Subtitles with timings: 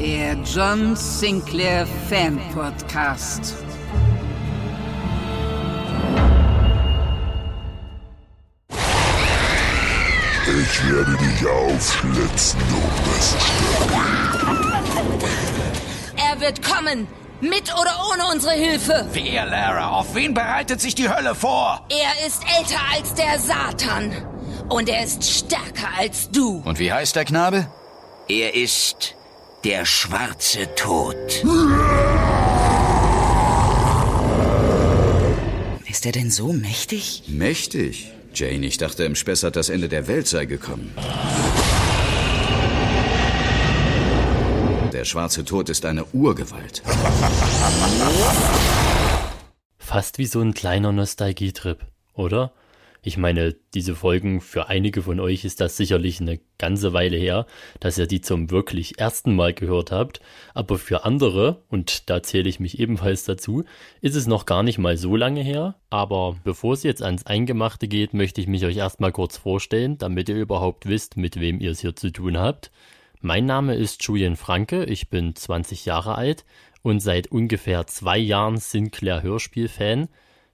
[0.00, 3.54] Der John Sinclair Fan Podcast.
[10.46, 12.76] Ich werde dich aufschlitzen, du
[13.10, 13.90] Miststück.
[16.30, 17.06] Er wird kommen.
[17.42, 19.06] Mit oder ohne unsere Hilfe.
[19.12, 19.90] Wer, Lara?
[19.90, 21.86] Auf wen bereitet sich die Hölle vor?
[21.90, 24.12] Er ist älter als der Satan.
[24.70, 26.62] Und er ist stärker als du.
[26.64, 27.66] Und wie heißt der Knabe?
[28.28, 29.14] Er ist
[29.64, 31.16] der schwarze Tod.
[35.86, 37.24] Ist er denn so mächtig?
[37.28, 38.10] Mächtig.
[38.32, 40.94] Jane, ich dachte, im Spessart das Ende der Welt sei gekommen.
[44.92, 46.82] Der schwarze Tod ist eine Urgewalt.
[49.78, 52.52] Fast wie so ein kleiner Nostalgietrip, oder?
[53.02, 57.46] Ich meine, diese Folgen, für einige von euch ist das sicherlich eine ganze Weile her,
[57.80, 60.20] dass ihr die zum wirklich ersten Mal gehört habt,
[60.52, 63.64] aber für andere, und da zähle ich mich ebenfalls dazu,
[64.02, 65.76] ist es noch gar nicht mal so lange her.
[65.88, 70.28] Aber bevor es jetzt ans Eingemachte geht, möchte ich mich euch erstmal kurz vorstellen, damit
[70.28, 72.70] ihr überhaupt wisst, mit wem ihr es hier zu tun habt.
[73.22, 76.44] Mein Name ist Julian Franke, ich bin 20 Jahre alt
[76.82, 80.08] und seit ungefähr zwei Jahren Sinclair Hörspiel-Fan.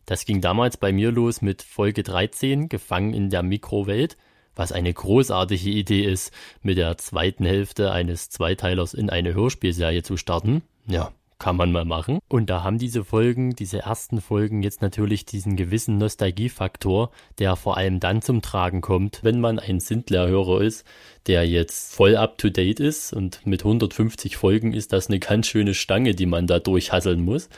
[0.06, 4.16] Das ging damals bei mir los mit Folge 13, Gefangen in der Mikrowelt,
[4.54, 10.16] was eine großartige Idee ist, mit der zweiten Hälfte eines Zweiteilers in eine Hörspielserie zu
[10.16, 10.62] starten.
[10.86, 12.20] Ja, kann man mal machen.
[12.28, 17.76] Und da haben diese Folgen, diese ersten Folgen jetzt natürlich diesen gewissen Nostalgiefaktor, der vor
[17.76, 20.86] allem dann zum Tragen kommt, wenn man ein Sindler-Hörer ist,
[21.26, 25.48] der jetzt voll up to date ist und mit 150 Folgen ist das eine ganz
[25.48, 27.48] schöne Stange, die man da durchhasseln muss.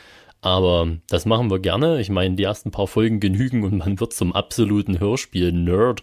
[0.41, 2.01] Aber das machen wir gerne.
[2.01, 6.03] Ich meine, die ersten paar Folgen genügen und man wird zum absoluten Hörspiel-Nerd,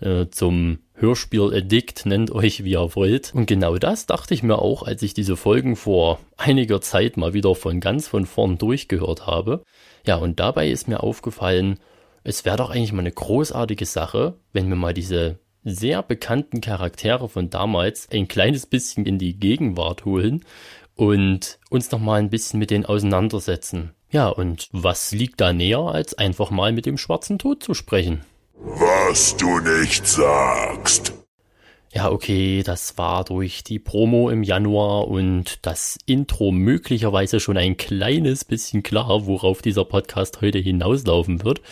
[0.00, 3.32] äh, zum Hörspiel-Addict, nennt euch wie ihr wollt.
[3.34, 7.34] Und genau das dachte ich mir auch, als ich diese Folgen vor einiger Zeit mal
[7.34, 9.62] wieder von ganz von vorn durchgehört habe.
[10.06, 11.78] Ja, und dabei ist mir aufgefallen,
[12.24, 17.28] es wäre doch eigentlich mal eine großartige Sache, wenn wir mal diese sehr bekannten Charaktere
[17.28, 20.44] von damals ein kleines bisschen in die Gegenwart holen
[20.98, 23.92] und uns noch mal ein bisschen mit denen auseinandersetzen.
[24.10, 28.22] Ja, und was liegt da näher, als einfach mal mit dem schwarzen Tod zu sprechen?
[28.54, 31.12] Was du nicht sagst.
[31.94, 37.76] Ja, okay, das war durch die Promo im Januar und das Intro möglicherweise schon ein
[37.76, 41.62] kleines bisschen klar, worauf dieser Podcast heute hinauslaufen wird,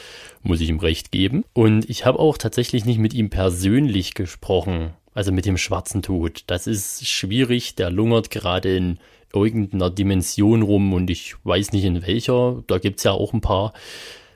[0.42, 1.44] muss ich ihm recht geben.
[1.52, 6.44] Und ich habe auch tatsächlich nicht mit ihm persönlich gesprochen, also mit dem schwarzen Tod.
[6.46, 8.98] Das ist schwierig, der lungert gerade in
[9.32, 12.62] irgendeiner Dimension rum und ich weiß nicht in welcher.
[12.66, 13.72] Da gibt's ja auch ein paar.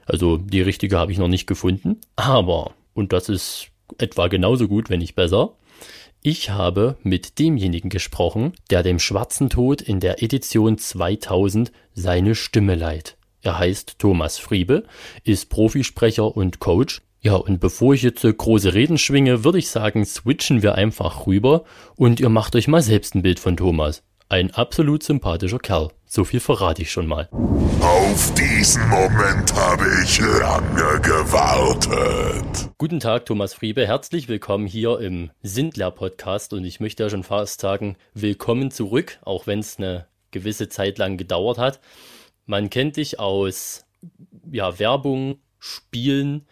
[0.06, 2.00] Also die richtige habe ich noch nicht gefunden.
[2.16, 3.68] Aber, und das ist
[3.98, 5.54] etwa genauso gut, wenn nicht besser,
[6.22, 12.74] ich habe mit demjenigen gesprochen, der dem schwarzen Tod in der Edition 2000 seine Stimme
[12.74, 13.16] leiht.
[13.40, 14.84] Er heißt Thomas Friebe,
[15.24, 17.00] ist Profisprecher und Coach.
[17.22, 21.64] Ja, und bevor ich jetzt große Reden schwinge, würde ich sagen, switchen wir einfach rüber
[21.96, 24.02] und ihr macht euch mal selbst ein Bild von Thomas.
[24.32, 25.90] Ein absolut sympathischer Kerl.
[26.06, 27.28] So viel verrate ich schon mal.
[27.80, 32.70] Auf diesen Moment habe ich lange gewartet.
[32.78, 33.84] Guten Tag, Thomas Friebe.
[33.84, 39.18] Herzlich willkommen hier im Sindler Podcast und ich möchte ja schon fast sagen, willkommen zurück,
[39.22, 41.80] auch wenn es eine gewisse Zeit lang gedauert hat.
[42.46, 43.84] Man kennt dich aus
[44.48, 46.46] ja, Werbung, Spielen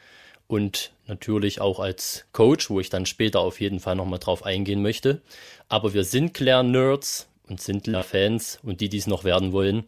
[0.49, 4.83] und natürlich auch als Coach, wo ich dann später auf jeden Fall nochmal drauf eingehen
[4.83, 5.23] möchte.
[5.69, 9.85] Aber wir sind Claire Nerds, und Sindler-Fans und die, die es noch werden wollen,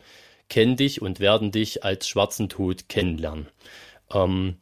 [0.48, 3.48] kennen dich und werden dich als schwarzen Tod kennenlernen.
[4.12, 4.56] Ähm,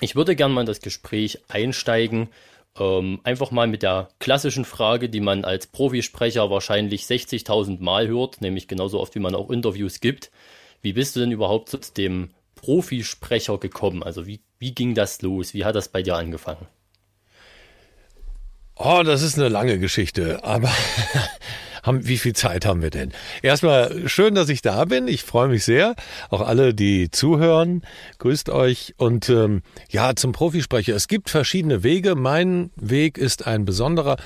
[0.00, 2.28] ich würde gerne mal in das Gespräch einsteigen,
[2.78, 8.40] ähm, einfach mal mit der klassischen Frage, die man als Profisprecher wahrscheinlich 60.000 Mal hört,
[8.40, 10.30] nämlich genauso oft, wie man auch Interviews gibt.
[10.82, 14.02] Wie bist du denn überhaupt zu dem Profisprecher gekommen?
[14.02, 15.54] Also wie, wie ging das los?
[15.54, 16.66] Wie hat das bei dir angefangen?
[18.76, 20.70] Oh, das ist eine lange Geschichte, aber
[21.84, 23.12] Haben, wie viel Zeit haben wir denn?
[23.42, 25.06] Erstmal schön, dass ich da bin.
[25.06, 25.94] Ich freue mich sehr.
[26.30, 27.82] Auch alle, die zuhören,
[28.18, 28.94] grüßt euch.
[28.96, 30.96] Und ähm, ja, zum Profisprecher.
[30.96, 32.16] Es gibt verschiedene Wege.
[32.16, 34.16] Mein Weg ist ein besonderer,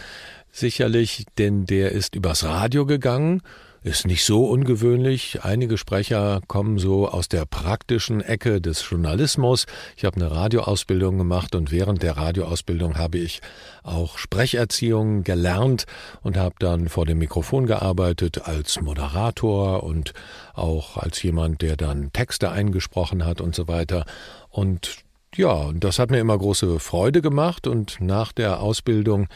[0.52, 3.42] sicherlich, denn der ist übers Radio gegangen.
[3.82, 5.44] Ist nicht so ungewöhnlich.
[5.44, 9.66] Einige Sprecher kommen so aus der praktischen Ecke des Journalismus.
[9.96, 13.40] Ich habe eine Radioausbildung gemacht und während der Radioausbildung habe ich
[13.84, 15.86] auch Sprecherziehung gelernt
[16.22, 20.12] und habe dann vor dem Mikrofon gearbeitet als Moderator und
[20.54, 24.06] auch als jemand, der dann Texte eingesprochen hat und so weiter.
[24.50, 25.04] Und
[25.36, 29.28] ja, das hat mir immer große Freude gemacht und nach der Ausbildung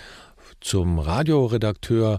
[0.60, 2.18] zum Radioredakteur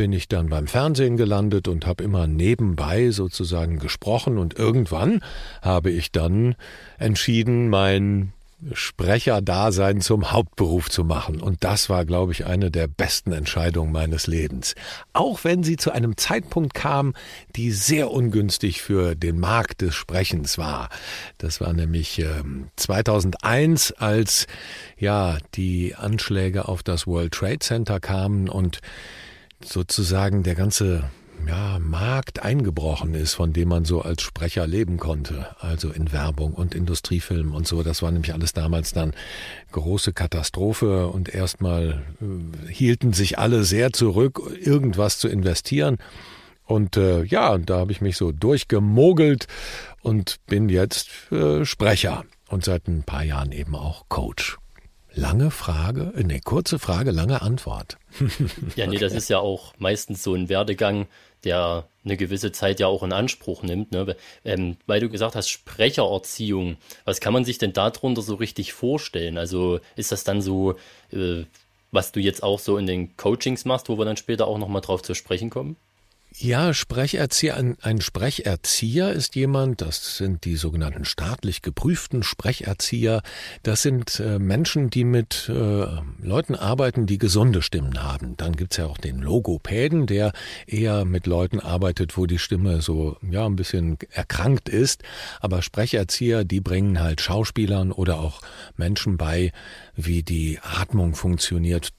[0.00, 5.22] bin ich dann beim Fernsehen gelandet und habe immer nebenbei sozusagen gesprochen und irgendwann
[5.60, 6.54] habe ich dann
[6.98, 8.32] entschieden, mein
[8.72, 11.42] Sprecherdasein zum Hauptberuf zu machen.
[11.42, 14.74] Und das war, glaube ich, eine der besten Entscheidungen meines Lebens.
[15.12, 17.12] Auch wenn sie zu einem Zeitpunkt kam,
[17.54, 20.88] die sehr ungünstig für den Markt des Sprechens war.
[21.36, 22.42] Das war nämlich äh,
[22.76, 24.46] 2001, als
[24.96, 28.80] ja die Anschläge auf das World Trade Center kamen und
[29.62, 31.10] sozusagen der ganze
[31.46, 36.52] ja, Markt eingebrochen ist, von dem man so als Sprecher leben konnte, also in Werbung
[36.52, 37.82] und Industriefilm und so.
[37.82, 39.14] Das war nämlich alles damals dann
[39.72, 45.98] große Katastrophe und erstmal äh, hielten sich alle sehr zurück, irgendwas zu investieren.
[46.64, 49.46] Und äh, ja, da habe ich mich so durchgemogelt
[50.02, 54.59] und bin jetzt äh, Sprecher und seit ein paar Jahren eben auch Coach.
[55.14, 57.98] Lange Frage, äh, ne, kurze Frage, lange Antwort.
[58.76, 61.06] ja, nee, das ist ja auch meistens so ein Werdegang,
[61.44, 63.92] der eine gewisse Zeit ja auch in Anspruch nimmt.
[63.92, 64.16] Ne?
[64.44, 69.38] Ähm, weil du gesagt hast, Sprechererziehung, was kann man sich denn darunter so richtig vorstellen?
[69.38, 70.76] Also ist das dann so,
[71.12, 71.44] äh,
[71.90, 74.82] was du jetzt auch so in den Coachings machst, wo wir dann später auch nochmal
[74.82, 75.76] drauf zu sprechen kommen?
[76.42, 83.20] Ja, Sprecherzieher, ein, ein, Sprecherzieher ist jemand, das sind die sogenannten staatlich geprüften Sprecherzieher.
[83.62, 85.86] Das sind äh, Menschen, die mit äh,
[86.22, 88.38] Leuten arbeiten, die gesunde Stimmen haben.
[88.38, 90.32] Dann gibt's ja auch den Logopäden, der
[90.66, 95.02] eher mit Leuten arbeitet, wo die Stimme so ja ein bisschen erkrankt ist.
[95.40, 98.40] Aber Sprecherzieher, die bringen halt Schauspielern oder auch
[98.78, 99.52] Menschen bei,
[99.94, 101.90] wie die Atmung funktioniert.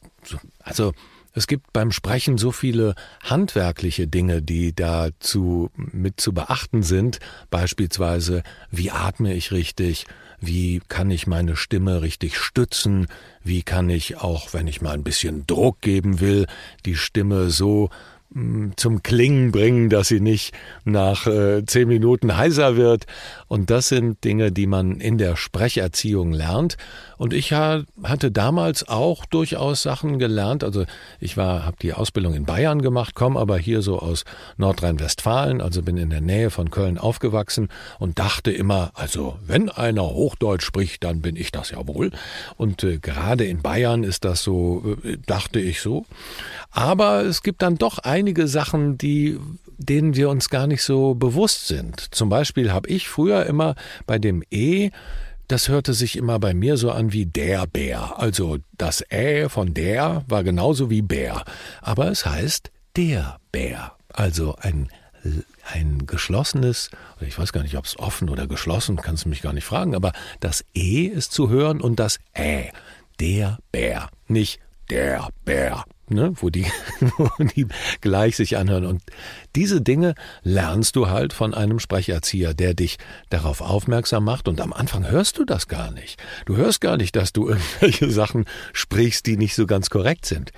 [0.63, 0.93] Also
[1.33, 7.19] es gibt beim Sprechen so viele handwerkliche Dinge, die dazu mit zu beachten sind.
[7.50, 10.06] Beispielsweise, wie atme ich richtig?
[10.39, 13.07] Wie kann ich meine Stimme richtig stützen?
[13.44, 16.48] Wie kann ich auch, wenn ich mal ein bisschen Druck geben will,
[16.86, 17.89] die Stimme so
[18.78, 20.54] zum Klingen bringen, dass sie nicht
[20.86, 23.06] nach äh, zehn Minuten heiser wird.
[23.48, 26.78] Und das sind Dinge, die man in der Sprecherziehung lernt.
[27.18, 30.63] Und ich hatte damals auch durchaus Sachen gelernt.
[30.63, 30.86] Also
[31.19, 34.24] ich war, habe die Ausbildung in Bayern gemacht, komme aber hier so aus
[34.57, 37.68] Nordrhein-Westfalen, also bin in der Nähe von Köln aufgewachsen
[38.00, 42.12] und dachte immer, also wenn einer Hochdeutsch spricht, dann bin ich das ja wohl.
[42.56, 46.06] Und äh, gerade in Bayern ist das so, äh, dachte ich so.
[46.71, 49.39] Aber es gibt dann doch einige Sachen, die
[49.77, 52.13] denen wir uns gar nicht so bewusst sind.
[52.13, 53.75] Zum Beispiel habe ich früher immer
[54.06, 54.91] bei dem E
[55.51, 58.18] das hörte sich immer bei mir so an wie der Bär.
[58.18, 61.44] Also das Ä von der war genauso wie Bär.
[61.81, 63.91] Aber es heißt der Bär.
[64.13, 64.88] Also ein,
[65.74, 66.89] ein geschlossenes,
[67.19, 69.94] ich weiß gar nicht, ob es offen oder geschlossen, kannst du mich gar nicht fragen,
[69.94, 72.71] aber das E ist zu hören und das Ä.
[73.19, 74.09] Der Bär.
[74.29, 76.65] Nicht der Bär ne, wo die,
[77.18, 77.68] wo die
[78.01, 78.86] gleich sich anhören.
[78.86, 79.01] Und
[79.56, 82.98] diese Dinge lernst du halt von einem Sprecherzieher, der dich
[83.30, 84.48] darauf aufmerksam macht.
[84.48, 86.22] Und am Anfang hörst du das gar nicht.
[86.46, 90.51] Du hörst gar nicht, dass du irgendwelche Sachen sprichst, die nicht so ganz korrekt sind.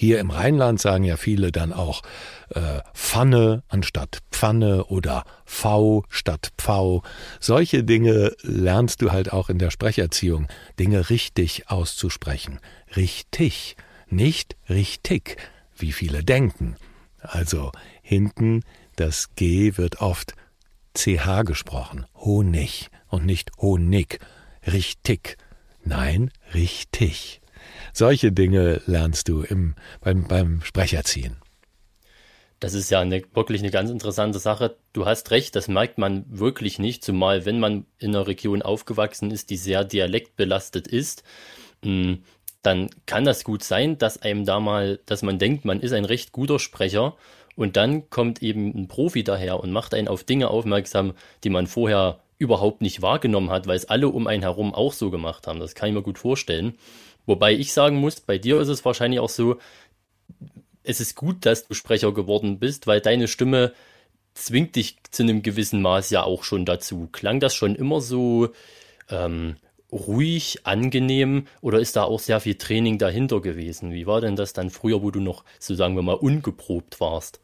[0.00, 2.02] Hier im Rheinland sagen ja viele dann auch
[2.50, 2.60] äh,
[2.94, 7.02] Pfanne anstatt Pfanne oder V statt Pfau.
[7.40, 10.46] Solche Dinge lernst du halt auch in der Sprecherziehung,
[10.78, 12.60] Dinge richtig auszusprechen.
[12.94, 13.76] Richtig
[14.10, 15.36] nicht richtig,
[15.76, 16.76] wie viele denken.
[17.20, 17.72] Also
[18.02, 18.62] hinten
[18.96, 20.34] das G wird oft
[20.94, 24.18] CH gesprochen, Honig und nicht Honig,
[24.66, 25.36] richtig.
[25.84, 27.40] Nein, richtig.
[27.92, 31.36] Solche Dinge lernst du im, beim, beim Sprecherziehen.
[32.60, 34.76] Das ist ja eine, wirklich eine ganz interessante Sache.
[34.92, 39.30] Du hast recht, das merkt man wirklich nicht, zumal wenn man in einer Region aufgewachsen
[39.30, 41.22] ist, die sehr dialektbelastet ist.
[42.62, 46.04] Dann kann das gut sein, dass einem da mal, dass man denkt, man ist ein
[46.04, 47.16] recht guter Sprecher
[47.56, 51.66] und dann kommt eben ein Profi daher und macht einen auf Dinge aufmerksam, die man
[51.66, 55.60] vorher überhaupt nicht wahrgenommen hat, weil es alle um einen herum auch so gemacht haben.
[55.60, 56.78] Das kann ich mir gut vorstellen.
[57.26, 59.58] Wobei ich sagen muss, bei dir ist es wahrscheinlich auch so,
[60.82, 63.72] es ist gut, dass du Sprecher geworden bist, weil deine Stimme
[64.34, 67.08] zwingt dich zu einem gewissen Maß ja auch schon dazu.
[67.12, 68.50] Klang das schon immer so
[69.10, 69.56] ähm,
[69.92, 73.92] ruhig, angenehm oder ist da auch sehr viel Training dahinter gewesen?
[73.92, 77.40] Wie war denn das dann früher, wo du noch, so sagen wir mal, ungeprobt warst?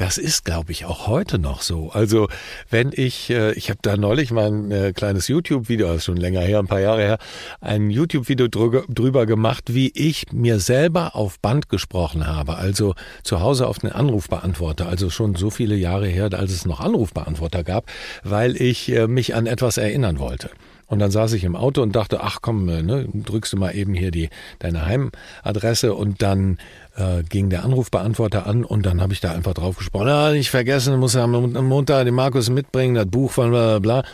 [0.00, 1.90] Das ist, glaube ich, auch heute noch so.
[1.90, 2.28] Also
[2.70, 6.58] wenn ich, äh, ich habe da neulich mal ein äh, kleines YouTube-Video, schon länger her,
[6.58, 7.18] ein paar Jahre her,
[7.60, 12.56] ein YouTube-Video drüber, drüber gemacht, wie ich mir selber auf Band gesprochen habe.
[12.56, 14.88] Also zu Hause auf den Anrufbeantworter.
[14.88, 17.84] Also schon so viele Jahre her, als es noch Anrufbeantworter gab,
[18.24, 20.48] weil ich äh, mich an etwas erinnern wollte.
[20.90, 23.70] Und dann saß ich im Auto und dachte, ach komm, äh, ne, drückst du mal
[23.76, 24.28] eben hier die
[24.58, 26.58] deine Heimadresse und dann
[26.96, 30.08] äh, ging der Anrufbeantworter an und dann habe ich da einfach drauf gesprochen.
[30.08, 34.00] Ja, nicht vergessen, muss ja am Montag den Markus mitbringen, das Buch von bla bla
[34.00, 34.10] bla.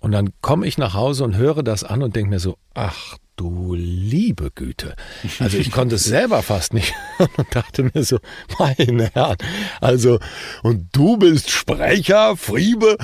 [0.00, 3.16] Und dann komme ich nach Hause und höre das an und denke mir so, ach
[3.36, 4.94] du liebe Güte.
[5.38, 8.18] Also ich konnte es selber fast nicht und dachte mir so,
[8.58, 9.38] meine Herren,
[9.80, 10.18] also
[10.62, 12.96] und du bist Sprecher, Friebe.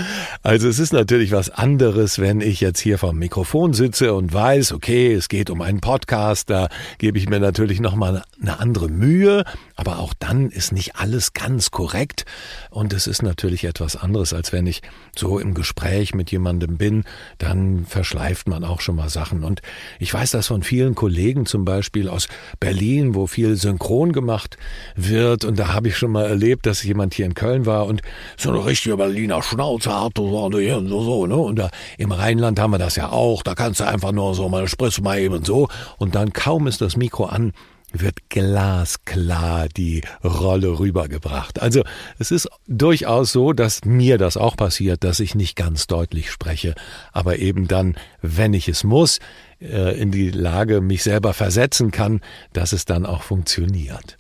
[0.43, 4.73] Also es ist natürlich was anderes, wenn ich jetzt hier vom Mikrofon sitze und weiß,
[4.73, 6.69] okay, es geht um einen Podcast, da
[6.99, 9.45] gebe ich mir natürlich nochmal eine andere Mühe,
[9.77, 12.25] aber auch dann ist nicht alles ganz korrekt
[12.71, 14.83] und es ist natürlich etwas anderes, als wenn ich
[15.17, 17.05] so im Gespräch mit jemandem bin,
[17.39, 19.63] dann verschleift man auch schon mal Sachen und
[19.99, 22.27] ich weiß das von vielen Kollegen, zum Beispiel aus
[22.59, 24.57] Berlin, wo viel synchron gemacht
[24.97, 25.45] wird.
[25.45, 28.03] Und da habe ich schon mal erlebt, dass jemand hier in Köln war und
[28.37, 31.37] so eine richtige Berliner Schnauze hatte, so, so, ne?
[31.37, 33.45] Und da im Rheinland haben wir das ja auch.
[33.45, 35.69] Da kannst du einfach nur so mal, sprichst mal eben so.
[35.99, 37.53] Und dann kaum ist das Mikro an,
[37.93, 41.61] wird glasklar die Rolle rübergebracht.
[41.61, 41.83] Also
[42.19, 46.75] es ist durchaus so, dass mir das auch passiert, dass ich nicht ganz deutlich spreche,
[47.13, 49.21] aber eben dann, wenn ich es muss,
[49.61, 52.21] äh, in die Lage mich selber versetzen kann,
[52.53, 54.19] dass es dann auch funktioniert.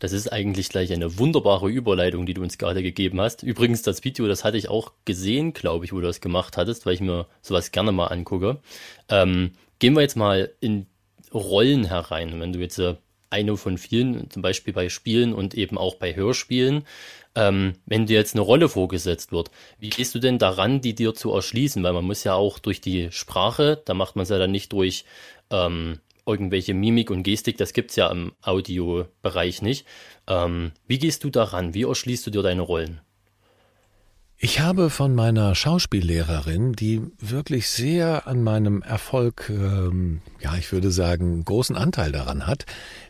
[0.00, 3.42] Das ist eigentlich gleich eine wunderbare Überleitung, die du uns gerade gegeben hast.
[3.42, 6.86] Übrigens, das Video, das hatte ich auch gesehen, glaube ich, wo du das gemacht hattest,
[6.86, 8.60] weil ich mir sowas gerne mal angucke.
[9.10, 10.86] Ähm, gehen wir jetzt mal in
[11.32, 12.40] Rollen herein.
[12.40, 12.96] Wenn du jetzt äh,
[13.30, 16.84] eine von vielen, zum Beispiel bei Spielen und eben auch bei Hörspielen,
[17.36, 21.14] ähm, wenn dir jetzt eine Rolle vorgesetzt wird, wie gehst du denn daran, die dir
[21.14, 21.82] zu erschließen?
[21.82, 24.72] Weil man muss ja auch durch die Sprache, da macht man es ja dann nicht
[24.72, 25.04] durch
[25.50, 29.86] ähm, irgendwelche Mimik und Gestik, das gibt es ja im Audiobereich nicht.
[30.26, 31.74] Ähm, wie gehst du daran?
[31.74, 33.00] Wie erschließt du dir deine Rollen?
[34.42, 40.90] Ich habe von meiner Schauspiellehrerin, die wirklich sehr an meinem Erfolg, ähm, ja, ich würde
[40.90, 42.64] sagen, großen Anteil daran hat,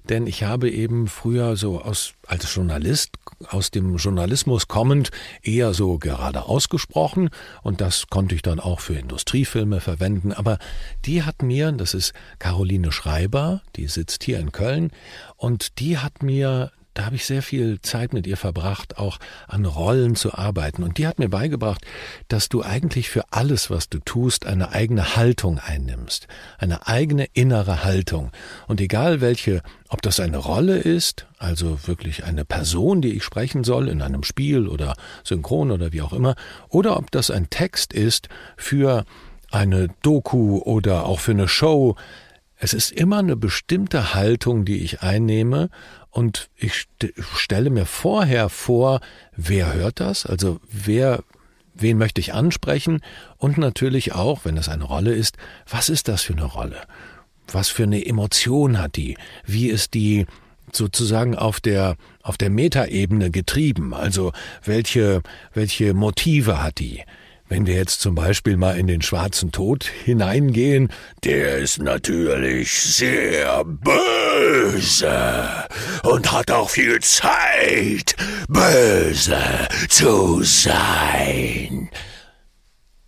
[0.08, 3.12] denn ich habe eben früher so aus, als Journalist,
[3.46, 7.30] aus dem Journalismus kommend, eher so gerade ausgesprochen
[7.62, 10.58] und das konnte ich dann auch für Industriefilme verwenden, aber
[11.04, 14.90] die hat mir, das ist Caroline Schreiber, die sitzt hier in Köln
[15.36, 19.64] und die hat mir da habe ich sehr viel Zeit mit ihr verbracht, auch an
[19.64, 20.82] Rollen zu arbeiten.
[20.82, 21.86] Und die hat mir beigebracht,
[22.28, 26.26] dass du eigentlich für alles, was du tust, eine eigene Haltung einnimmst.
[26.58, 28.32] Eine eigene innere Haltung.
[28.66, 33.62] Und egal welche, ob das eine Rolle ist, also wirklich eine Person, die ich sprechen
[33.62, 36.34] soll in einem Spiel oder synchron oder wie auch immer,
[36.68, 39.04] oder ob das ein Text ist für
[39.50, 41.96] eine Doku oder auch für eine Show,
[42.62, 45.70] es ist immer eine bestimmte Haltung, die ich einnehme,
[46.10, 49.00] und ich st stelle mir vorher vor,
[49.36, 50.26] wer hört das?
[50.26, 51.22] Also wer,
[51.74, 53.00] wen möchte ich ansprechen?
[53.36, 55.36] Und natürlich auch, wenn es eine Rolle ist,
[55.68, 56.82] was ist das für eine Rolle?
[57.52, 59.16] Was für eine Emotion hat die?
[59.44, 60.26] Wie ist die
[60.72, 63.94] sozusagen auf der auf der Metaebene getrieben?
[63.94, 64.32] Also
[64.64, 67.02] welche welche Motive hat die?
[67.50, 70.88] Wenn wir jetzt zum Beispiel mal in den schwarzen Tod hineingehen,
[71.24, 75.10] der ist natürlich sehr böse
[76.04, 78.14] und hat auch viel Zeit,
[78.48, 79.42] böse
[79.88, 81.90] zu sein.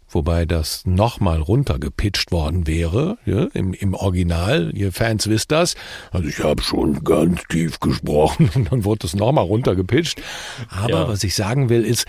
[0.09, 5.77] Wobei das nochmal runtergepitcht worden wäre, ja, im, im Original, ihr Fans wisst das.
[6.11, 10.21] Also ich habe schon ganz tief gesprochen und dann wurde es nochmal runtergepitcht.
[10.69, 11.09] Aber ja.
[11.09, 12.07] was ich sagen will ist,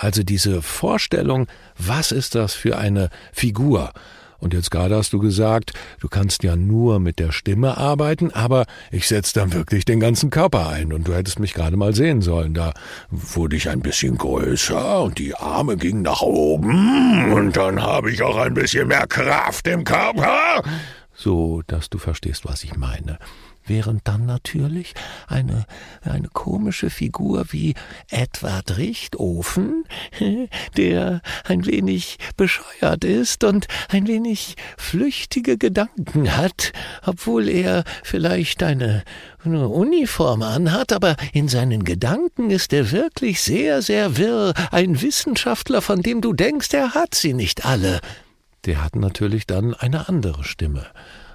[0.00, 3.92] also diese Vorstellung, was ist das für eine Figur?
[4.38, 8.64] Und jetzt gerade hast du gesagt, du kannst ja nur mit der Stimme arbeiten, aber
[8.90, 12.22] ich setze dann wirklich den ganzen Körper ein und du hättest mich gerade mal sehen
[12.22, 12.54] sollen.
[12.54, 12.72] Da
[13.10, 18.22] wurde ich ein bisschen größer und die Arme gingen nach oben und dann habe ich
[18.22, 20.62] auch ein bisschen mehr Kraft im Körper.
[21.12, 23.18] So, dass du verstehst, was ich meine.
[23.70, 24.92] Während dann natürlich
[25.28, 25.64] eine,
[26.02, 27.74] eine komische Figur wie
[28.10, 29.84] Edward Richtofen,
[30.76, 36.72] der ein wenig bescheuert ist und ein wenig flüchtige Gedanken hat,
[37.06, 39.04] obwohl er vielleicht eine,
[39.44, 45.80] eine Uniform anhat, aber in seinen Gedanken ist er wirklich sehr, sehr wirr, ein Wissenschaftler,
[45.80, 48.00] von dem du denkst, er hat sie nicht alle.
[48.66, 50.86] Der hat natürlich dann eine andere Stimme.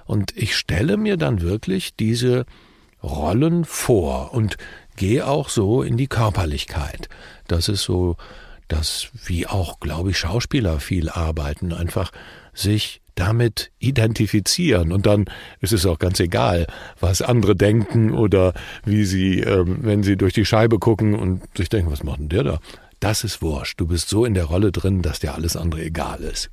[0.06, 2.46] Und ich stelle mir dann wirklich diese
[3.02, 4.56] Rollen vor und
[4.96, 7.08] gehe auch so in die Körperlichkeit.
[7.46, 8.16] Das ist so,
[8.68, 12.10] dass wie auch, glaube ich, Schauspieler viel arbeiten, einfach
[12.52, 14.92] sich damit identifizieren.
[14.92, 15.24] Und dann
[15.60, 16.66] ist es auch ganz egal,
[17.00, 18.52] was andere denken oder
[18.84, 22.28] wie sie, ähm, wenn sie durch die Scheibe gucken und sich denken, was macht denn
[22.28, 22.58] der da?
[23.00, 23.80] Das ist wurscht.
[23.80, 26.50] Du bist so in der Rolle drin, dass dir alles andere egal ist.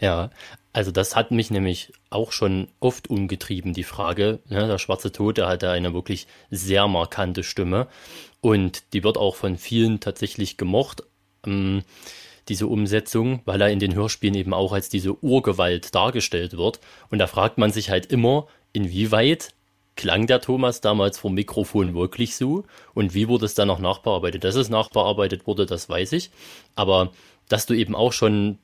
[0.00, 0.30] Ja,
[0.72, 4.40] also das hat mich nämlich auch schon oft umgetrieben, die Frage.
[4.48, 4.66] Ne?
[4.66, 7.88] Der schwarze Tod, der hat ja eine wirklich sehr markante Stimme
[8.40, 11.02] und die wird auch von vielen tatsächlich gemocht,
[11.46, 11.82] ähm,
[12.48, 16.80] diese Umsetzung, weil er in den Hörspielen eben auch als diese Urgewalt dargestellt wird.
[17.10, 19.52] Und da fragt man sich halt immer, inwieweit
[19.96, 24.44] klang der Thomas damals vom Mikrofon wirklich so und wie wurde es dann noch nachbearbeitet?
[24.44, 26.30] Dass es nachbearbeitet wurde, das weiß ich.
[26.76, 27.10] Aber
[27.48, 28.58] dass du eben auch schon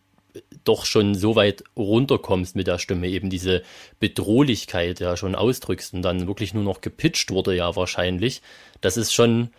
[0.65, 3.63] doch schon so weit runterkommst mit der Stimme, eben diese
[4.01, 8.43] Bedrohlichkeit ja schon ausdrückst und dann wirklich nur noch gepitcht wurde ja wahrscheinlich,
[8.81, 9.51] das ist schon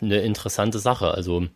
[0.00, 1.10] eine interessante Sache.
[1.12, 1.46] Also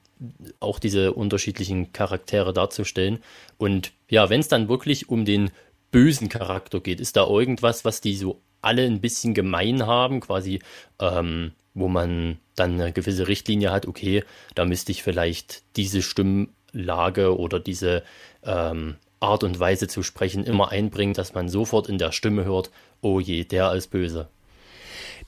[0.58, 3.18] auch diese unterschiedlichen Charaktere darzustellen.
[3.58, 5.50] Und ja, wenn es dann wirklich um den
[5.90, 10.60] bösen Charakter geht, ist da irgendwas, was die so alle ein bisschen gemein haben, quasi,
[11.00, 14.24] ähm, wo man dann eine gewisse Richtlinie hat, okay,
[14.54, 18.02] da müsste ich vielleicht diese Stimmlage oder diese
[18.44, 22.70] ähm, Art und Weise zu sprechen immer einbringen, dass man sofort in der Stimme hört,
[23.02, 24.28] oh je, der als böse.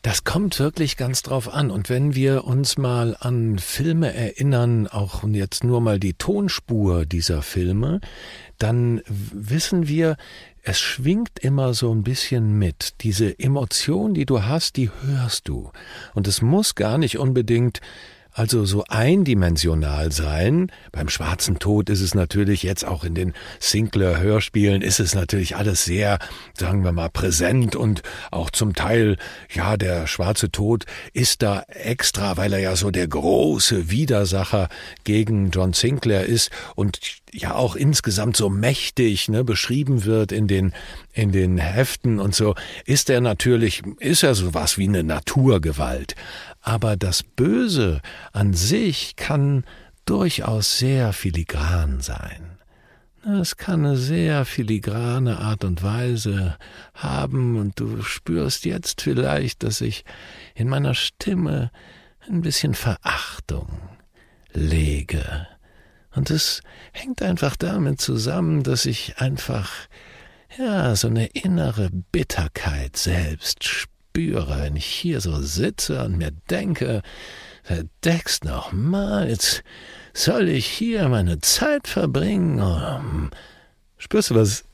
[0.00, 1.71] Das kommt wirklich ganz drauf an.
[1.71, 7.42] Und wenn wir uns mal an Filme erinnern, auch jetzt nur mal die Tonspur dieser
[7.42, 8.00] Filme,
[8.59, 10.16] dann wissen wir,
[10.62, 13.00] es schwingt immer so ein bisschen mit.
[13.02, 15.71] Diese Emotion, die du hast, die hörst du.
[16.14, 17.81] Und es muss gar nicht unbedingt
[18.32, 20.72] also so eindimensional sein.
[20.90, 25.84] Beim Schwarzen Tod ist es natürlich jetzt auch in den Sinclair-Hörspielen ist es natürlich alles
[25.84, 26.18] sehr,
[26.58, 29.18] sagen wir mal, präsent und auch zum Teil,
[29.52, 34.68] ja, der Schwarze Tod ist da extra, weil er ja so der große Widersacher
[35.04, 37.00] gegen John Sinclair ist und
[37.33, 40.72] ja auch insgesamt so mächtig ne, beschrieben wird in den
[41.14, 42.54] in den Heften und so
[42.85, 46.14] ist er natürlich ist er sowas wie eine Naturgewalt
[46.62, 48.01] aber das Böse
[48.33, 49.64] an sich kann
[50.05, 52.59] durchaus sehr filigran sein.
[53.25, 56.57] Es kann eine sehr filigrane Art und Weise
[56.94, 60.05] haben, und du spürst jetzt vielleicht, dass ich
[60.55, 61.70] in meiner Stimme
[62.29, 63.68] ein bisschen Verachtung
[64.53, 65.46] lege.
[66.14, 69.70] Und es hängt einfach damit zusammen, dass ich einfach,
[70.59, 76.33] ja, so eine innere Bitterkeit selbst spüre spüre, wenn ich hier so sitze und mir
[76.51, 77.01] denke,
[77.62, 79.62] verdeckst nochmals,
[80.12, 83.31] soll ich hier meine Zeit verbringen?
[83.96, 84.64] Spürst du das?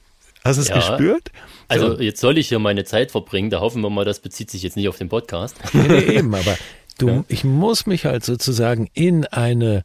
[0.45, 1.31] Hast du es ja, gespürt?
[1.69, 2.03] Also so.
[2.03, 4.77] jetzt soll ich hier meine Zeit verbringen, da hoffen wir mal, das bezieht sich jetzt
[4.77, 5.57] nicht auf den Podcast.
[5.73, 6.57] Nee, nee eben, aber
[6.99, 7.25] du, ja.
[7.29, 9.85] ich muss mich halt sozusagen in eine,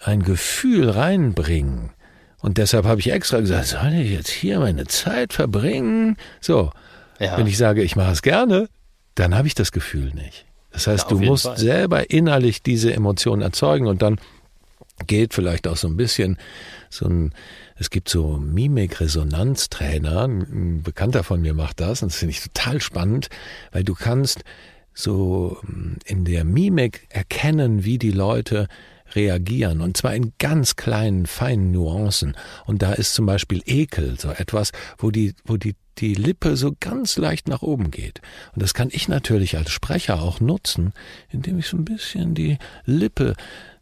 [0.00, 1.90] ein Gefühl reinbringen.
[2.40, 6.16] Und deshalb habe ich extra gesagt, soll ich jetzt hier meine Zeit verbringen?
[6.40, 6.72] So,
[7.22, 7.38] ja.
[7.38, 8.68] Wenn ich sage, ich mache es gerne,
[9.14, 10.46] dann habe ich das Gefühl nicht.
[10.70, 11.58] Das heißt, ja, du musst Fall.
[11.58, 14.18] selber innerlich diese Emotionen erzeugen und dann
[15.06, 16.38] geht vielleicht auch so ein bisschen
[16.90, 17.34] so ein,
[17.76, 22.80] es gibt so Mimik-Resonanztrainer, ein Bekannter von mir macht das und das finde ich total
[22.80, 23.28] spannend,
[23.72, 24.44] weil du kannst
[24.94, 28.68] so hm, in der Mimik erkennen, wie die Leute
[29.14, 32.36] reagieren und zwar in ganz kleinen, feinen Nuancen.
[32.64, 36.74] Und da ist zum Beispiel Ekel so etwas, wo die, wo die die Lippe so
[36.78, 38.20] ganz leicht nach oben geht.
[38.54, 40.92] Und das kann ich natürlich als Sprecher auch nutzen,
[41.30, 43.34] indem ich so ein bisschen die Lippe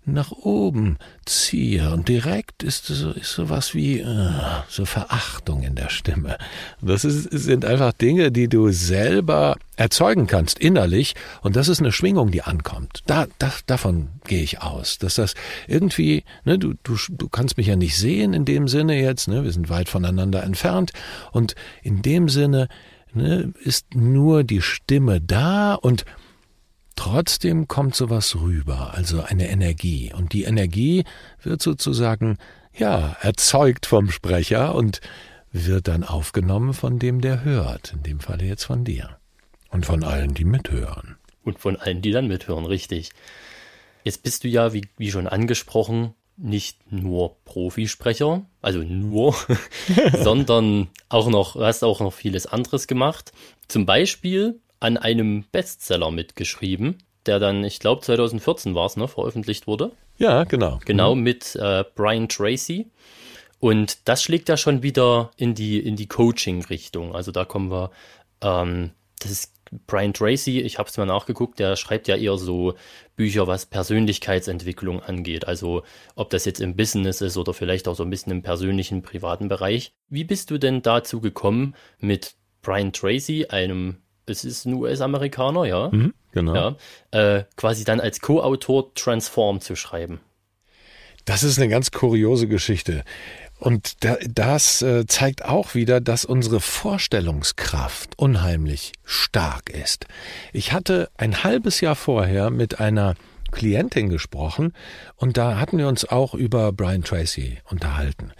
[0.07, 4.31] nach oben ziehe und direkt ist so ist sowas wie äh,
[4.69, 6.39] so Verachtung in der Stimme.
[6.81, 11.93] Das ist, sind einfach Dinge, die du selber erzeugen kannst innerlich und das ist eine
[11.93, 13.03] Schwingung, die ankommt.
[13.07, 15.35] Da, da davon gehe ich aus, dass das
[15.69, 19.45] irgendwie, ne, du du du kannst mich ja nicht sehen in dem Sinne jetzt, ne,
[19.45, 20.93] wir sind weit voneinander entfernt
[21.33, 22.69] und in dem Sinne
[23.13, 26.05] ne, ist nur die Stimme da und
[26.97, 30.13] Trotzdem kommt sowas rüber, also eine Energie.
[30.15, 31.05] Und die Energie
[31.43, 32.39] wird sozusagen,
[32.77, 35.01] ja, erzeugt vom Sprecher und
[35.53, 39.17] wird dann aufgenommen von dem, der hört, in dem Falle jetzt von dir.
[39.71, 41.17] Und von allen, die mithören.
[41.45, 43.11] Und von allen, die dann mithören, richtig.
[44.05, 49.35] Jetzt bist du ja, wie, wie schon angesprochen, nicht nur Profisprecher, also nur,
[50.19, 53.33] sondern auch noch, hast auch noch vieles anderes gemacht.
[53.69, 59.67] Zum Beispiel an einem Bestseller mitgeschrieben, der dann, ich glaube 2014 war es, ne, veröffentlicht
[59.67, 59.93] wurde.
[60.19, 60.81] Ja, genau.
[60.85, 62.91] Genau, mit äh, Brian Tracy.
[63.59, 67.15] Und das schlägt ja schon wieder in die, in die Coaching-Richtung.
[67.15, 67.91] Also da kommen wir,
[68.43, 69.53] ähm, das ist
[69.87, 72.75] Brian Tracy, ich habe es mal nachgeguckt, der schreibt ja eher so
[73.15, 75.47] Bücher, was Persönlichkeitsentwicklung angeht.
[75.47, 75.85] Also
[76.17, 79.49] ob das jetzt im Business ist oder vielleicht auch so ein bisschen im persönlichen, privaten
[79.49, 79.93] Bereich.
[80.09, 83.99] Wie bist du denn dazu gekommen, mit Brian Tracy, einem,
[84.31, 85.89] es ist ein US-Amerikaner, ja?
[85.91, 86.77] Mhm, genau.
[87.13, 90.21] Ja, äh, quasi dann als Co-Autor Transform zu schreiben.
[91.25, 93.05] Das ist eine ganz kuriose Geschichte.
[93.59, 100.07] Und das äh, zeigt auch wieder, dass unsere Vorstellungskraft unheimlich stark ist.
[100.55, 103.17] Ich hatte ein halbes Jahr vorher mit einer
[103.53, 104.73] Klientin gesprochen
[105.17, 108.33] und da hatten wir uns auch über Brian Tracy unterhalten.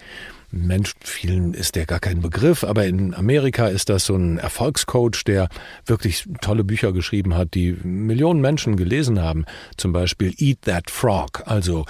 [0.51, 5.23] Mensch, vielen ist der gar kein Begriff, aber in Amerika ist das so ein Erfolgscoach,
[5.25, 5.47] der
[5.85, 9.45] wirklich tolle Bücher geschrieben hat, die Millionen Menschen gelesen haben.
[9.77, 11.85] Zum Beispiel Eat That Frog, also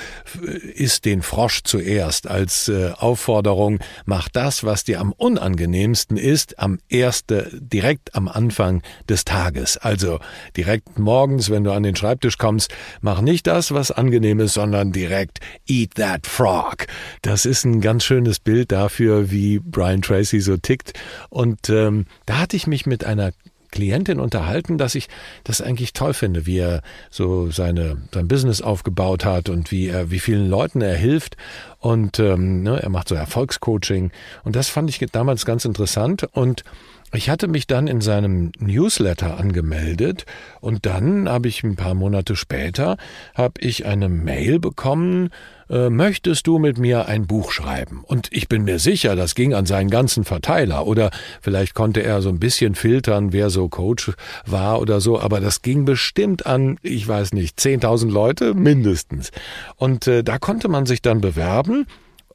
[0.75, 6.77] isst den Frosch zuerst als äh, Aufforderung, mach das, was dir am unangenehmsten ist, am
[6.87, 9.77] erste, direkt am Anfang des Tages.
[9.77, 10.19] Also
[10.55, 12.71] direkt morgens, wenn du an den Schreibtisch kommst,
[13.01, 16.85] mach nicht das, was angenehm ist, sondern direkt Eat That Frog.
[17.23, 20.91] Das ist ein ganz schönes Bild Bild dafür, wie Brian Tracy so tickt.
[21.29, 23.31] Und ähm, da hatte ich mich mit einer
[23.71, 25.07] Klientin unterhalten, dass ich
[25.45, 30.11] das eigentlich toll finde, wie er so seine sein Business aufgebaut hat und wie er
[30.11, 31.37] wie vielen Leuten er hilft.
[31.79, 34.11] Und ähm, ne, er macht so Erfolgscoaching.
[34.43, 36.27] Und das fand ich damals ganz interessant.
[36.33, 36.65] Und
[37.13, 40.25] ich hatte mich dann in seinem Newsletter angemeldet
[40.59, 42.97] und dann habe ich ein paar Monate später
[43.35, 45.29] habe ich eine Mail bekommen,
[45.69, 48.03] äh, möchtest du mit mir ein Buch schreiben?
[48.05, 52.21] Und ich bin mir sicher, das ging an seinen ganzen Verteiler oder vielleicht konnte er
[52.21, 54.11] so ein bisschen filtern, wer so Coach
[54.45, 59.31] war oder so, aber das ging bestimmt an, ich weiß nicht, 10.000 Leute mindestens.
[59.75, 61.87] Und äh, da konnte man sich dann bewerben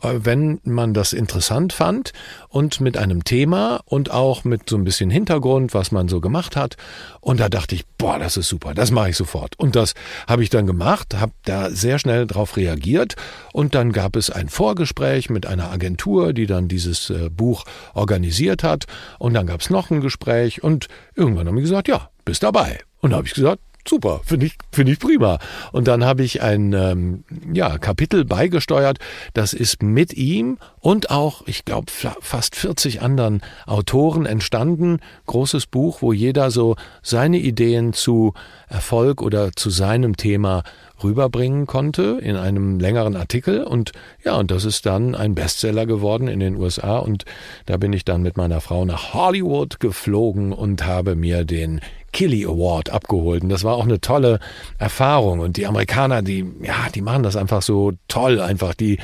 [0.02, 2.12] wenn man das interessant fand
[2.48, 6.56] und mit einem Thema und auch mit so ein bisschen Hintergrund, was man so gemacht
[6.56, 6.76] hat.
[7.20, 9.58] Und da dachte ich, boah, das ist super, das mache ich sofort.
[9.58, 9.94] Und das
[10.26, 13.16] habe ich dann gemacht, habe da sehr schnell drauf reagiert
[13.52, 18.62] und dann gab es ein Vorgespräch mit einer Agentur, die dann dieses äh, Buch organisiert
[18.62, 18.84] hat
[19.18, 22.80] und dann gab es noch ein Gespräch und irgendwann haben die gesagt, ja, bist dabei.
[23.00, 25.38] Und da habe ich gesagt, super, finde ich, finde ich prima.
[25.72, 28.98] Und dann habe ich ein ähm, ja, Kapitel beigesteuert,
[29.34, 35.00] das ist mit ihm und auch, ich glaube, fast 40 anderen Autoren entstanden.
[35.26, 38.34] Großes Buch, wo jeder so seine Ideen zu
[38.68, 40.62] Erfolg oder zu seinem Thema
[41.02, 43.92] rüberbringen konnte in einem längeren Artikel und
[44.24, 47.24] ja, und das ist dann ein Bestseller geworden in den USA und
[47.66, 51.80] da bin ich dann mit meiner Frau nach Hollywood geflogen und habe mir den
[52.12, 53.42] Killy Award abgeholt.
[53.42, 54.40] Und das war auch eine tolle
[54.78, 55.40] Erfahrung.
[55.40, 58.98] Und die Amerikaner, die, ja, die machen das einfach so toll, einfach die,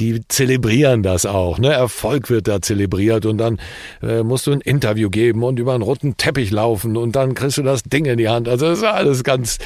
[0.00, 1.58] die zelebrieren das auch.
[1.58, 1.72] Ne?
[1.72, 3.58] Erfolg wird da zelebriert und dann
[4.02, 7.58] äh, musst du ein Interview geben und über einen roten Teppich laufen und dann kriegst
[7.58, 8.48] du das Ding in die Hand.
[8.48, 9.58] Also das war alles ganz,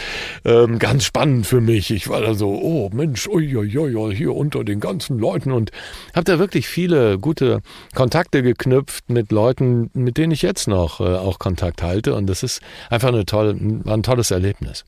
[0.44, 1.90] ähm, ganz spannend für mich.
[1.90, 5.70] Ich war da so, oh Mensch, uiuiui, hier unter den ganzen Leuten und
[6.14, 7.60] habe da wirklich viele gute
[7.94, 12.42] Kontakte geknüpft mit Leuten, mit denen ich jetzt noch äh, auch Kontakt halte und das
[12.42, 14.84] ist einfach eine tolle, ein tolles Erlebnis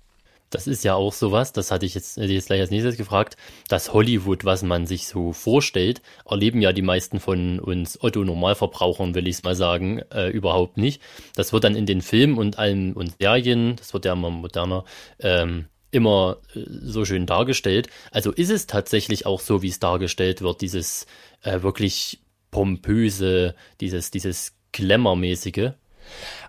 [0.50, 3.37] das ist ja auch sowas, das hatte ich jetzt, jetzt gleich als nächstes gefragt,
[3.68, 9.26] das Hollywood, was man sich so vorstellt, erleben ja die meisten von uns Otto-Normalverbrauchern, will
[9.26, 11.02] ich es mal sagen, äh, überhaupt nicht.
[11.35, 14.85] Das wird dann in den Filmen und allen und Serien, das wird ja immer moderner,
[15.18, 17.88] ähm, immer äh, so schön dargestellt.
[18.11, 21.06] Also ist es tatsächlich auch so, wie es dargestellt wird, dieses
[21.42, 25.72] äh, wirklich pompöse, dieses, dieses Glamour-mäßige?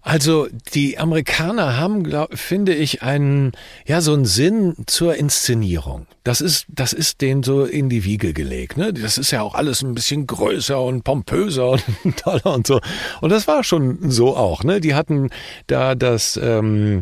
[0.01, 3.51] Also die Amerikaner haben, glaub, finde ich, einen
[3.85, 6.07] ja so einen Sinn zur Inszenierung.
[6.27, 8.75] Das ist das ist denen so in die Wiege gelegt.
[8.75, 8.91] Ne?
[8.91, 11.83] Das ist ja auch alles ein bisschen größer und pompöser und
[12.17, 12.81] toller und so.
[13.21, 14.65] Und das war schon so auch.
[14.65, 14.81] Ne?
[14.81, 15.29] Die hatten
[15.67, 17.01] da das ähm,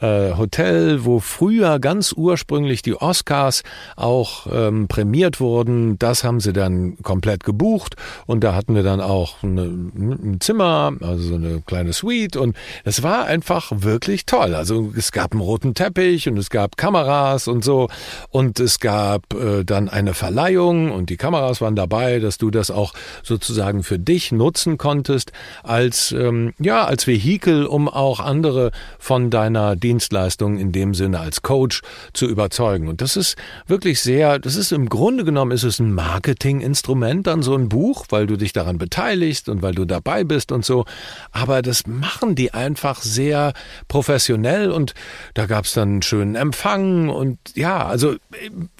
[0.00, 3.62] äh, Hotel, wo früher ganz ursprünglich die Oscars
[3.94, 5.96] auch ähm, prämiert wurden.
[5.98, 7.94] Das haben sie dann komplett gebucht
[8.26, 12.56] und da hatten wir dann auch eine, ein Zimmer, also so eine kleine Suite und
[12.82, 14.56] es war einfach wirklich toll.
[14.56, 17.88] Also es gab einen roten Teppich und es gab Kameras und so
[18.30, 22.70] und es gab äh, dann eine Verleihung und die Kameras waren dabei, dass du das
[22.70, 25.30] auch sozusagen für dich nutzen konntest
[25.62, 31.42] als ähm, ja als Vehikel, um auch andere von deiner Dienstleistung in dem Sinne als
[31.42, 32.88] Coach zu überzeugen.
[32.88, 37.42] Und das ist wirklich sehr, das ist im Grunde genommen ist es ein Marketinginstrument dann
[37.42, 40.86] so ein Buch, weil du dich daran beteiligst und weil du dabei bist und so.
[41.30, 43.52] Aber das machen die einfach sehr
[43.88, 44.94] professionell und
[45.34, 48.14] da gab es dann einen schönen Empfang und ja, also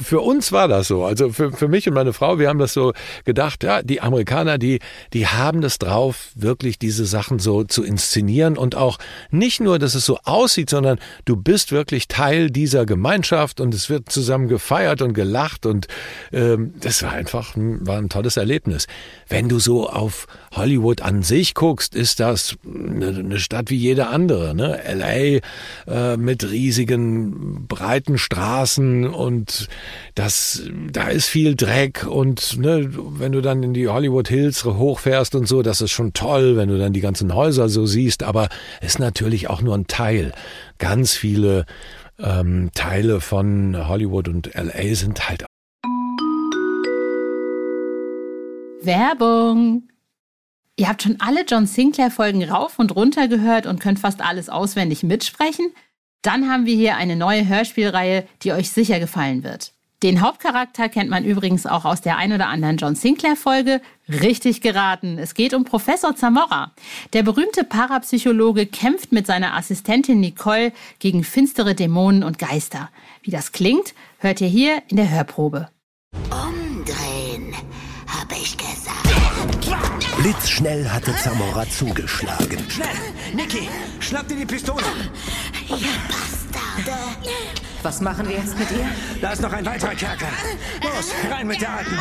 [0.01, 1.05] für uns war das so.
[1.05, 2.93] Also für, für mich und meine Frau, wir haben das so
[3.25, 4.81] gedacht, ja, die Amerikaner, die,
[5.13, 8.99] die haben das drauf, wirklich diese Sachen so zu inszenieren und auch
[9.31, 13.91] nicht nur, dass es so aussieht, sondern du bist wirklich Teil dieser Gemeinschaft und es
[13.91, 15.89] wird zusammen gefeiert und gelacht und
[16.33, 18.87] ähm, das war einfach ein, war ein tolles Erlebnis.
[19.29, 24.09] Wenn du so auf Hollywood an sich guckst, ist das eine, eine Stadt wie jede
[24.09, 24.55] andere.
[24.55, 24.81] Ne?
[24.93, 25.41] LA
[25.87, 29.64] äh, mit riesigen breiten Straßen und
[30.15, 35.35] das, da ist viel Dreck und ne, wenn du dann in die Hollywood Hills hochfährst
[35.35, 38.49] und so, das ist schon toll, wenn du dann die ganzen Häuser so siehst, aber
[38.81, 40.33] ist natürlich auch nur ein Teil.
[40.79, 41.67] Ganz viele
[42.19, 45.45] ähm, Teile von Hollywood und LA sind halt
[48.83, 49.89] Werbung.
[50.77, 54.49] Ihr habt schon alle John Sinclair Folgen rauf und runter gehört und könnt fast alles
[54.49, 55.73] auswendig mitsprechen?
[56.25, 59.73] Dann haben wir hier eine neue Hörspielreihe, die euch sicher gefallen wird.
[60.03, 63.81] Den Hauptcharakter kennt man übrigens auch aus der ein oder anderen John Sinclair Folge.
[64.09, 65.19] Richtig geraten.
[65.19, 66.73] Es geht um Professor Zamora.
[67.13, 72.91] Der berühmte Parapsychologe kämpft mit seiner Assistentin Nicole gegen finstere Dämonen und Geister.
[73.23, 75.69] Wie das klingt, hört ihr hier in der Hörprobe.
[76.31, 77.24] Umdrehen,
[80.25, 82.59] Blitzschnell hatte Zamora zugeschlagen.
[82.71, 82.89] Schnell!
[83.35, 83.69] Niki,
[84.01, 84.83] schnapp dir die Pistole!
[85.69, 85.77] Ihr
[86.09, 86.99] Bastarde!
[87.83, 88.89] Was machen wir jetzt mit ihr?
[89.21, 90.29] Da ist noch ein weiterer Kerker.
[90.83, 91.99] Los, rein mit der Alten.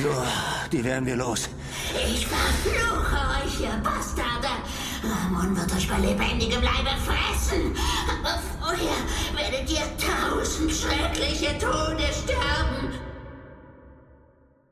[0.00, 0.24] So,
[0.70, 1.48] die werden wir los.
[2.08, 4.50] Ich verfluche euch, ihr Bastarde!
[5.02, 7.74] Ramon wird euch bei lebendigem Leibe fressen.
[8.08, 8.96] Aber vorher
[9.34, 12.94] werdet ihr tausend schreckliche Tode sterben.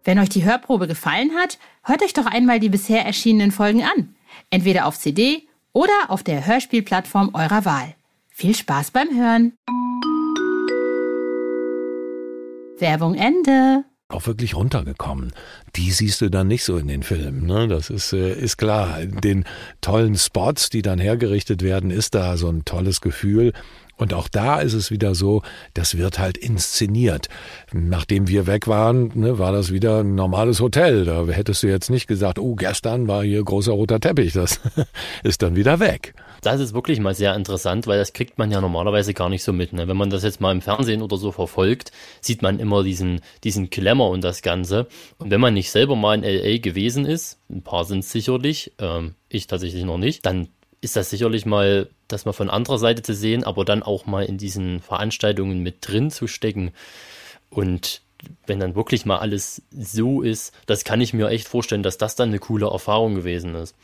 [0.04, 4.14] Wenn euch die Hörprobe gefallen hat, hört euch doch einmal die bisher erschienenen Folgen an.
[4.50, 7.94] Entweder auf CD oder auf der Hörspielplattform eurer Wahl.
[8.28, 9.52] Viel Spaß beim Hören.
[12.78, 13.84] Werbung Ende.
[14.08, 15.32] Auch wirklich runtergekommen.
[15.74, 17.46] Die siehst du dann nicht so in den Filmen.
[17.46, 17.66] Ne?
[17.66, 19.04] Das ist, äh, ist klar.
[19.04, 19.44] Den
[19.80, 23.52] tollen Spots, die dann hergerichtet werden, ist da so ein tolles Gefühl.
[23.96, 25.42] Und auch da ist es wieder so,
[25.74, 27.28] das wird halt inszeniert.
[27.72, 31.04] Nachdem wir weg waren, ne, war das wieder ein normales Hotel.
[31.04, 34.34] Da hättest du jetzt nicht gesagt, oh, gestern war hier großer roter Teppich.
[34.34, 34.60] Das
[35.24, 36.14] ist dann wieder weg.
[36.46, 39.52] Das ist wirklich mal sehr interessant, weil das kriegt man ja normalerweise gar nicht so
[39.52, 39.72] mit.
[39.72, 39.88] Ne?
[39.88, 43.68] Wenn man das jetzt mal im Fernsehen oder so verfolgt, sieht man immer diesen, diesen
[43.68, 44.87] Glamour und das Ganze.
[45.18, 48.70] Und wenn man nicht selber mal in LA gewesen ist, ein paar sind es sicherlich,
[48.78, 50.46] ähm, ich tatsächlich noch nicht, dann
[50.80, 54.24] ist das sicherlich mal, das mal von anderer Seite zu sehen, aber dann auch mal
[54.24, 56.70] in diesen Veranstaltungen mit drin zu stecken.
[57.50, 58.02] Und
[58.46, 62.14] wenn dann wirklich mal alles so ist, das kann ich mir echt vorstellen, dass das
[62.14, 63.74] dann eine coole Erfahrung gewesen ist.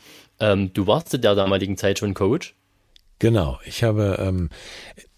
[0.43, 2.53] Ähm, du warst zu der damaligen Zeit schon Coach?
[3.19, 4.49] Genau, ich habe, ähm,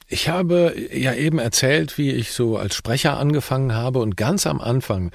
[0.07, 4.61] ich habe ja eben erzählt, wie ich so als Sprecher angefangen habe und ganz am
[4.61, 5.11] Anfang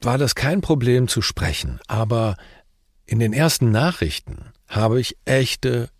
[0.00, 2.36] war das kein Problem zu sprechen, aber
[3.04, 5.90] in den ersten Nachrichten habe ich echte,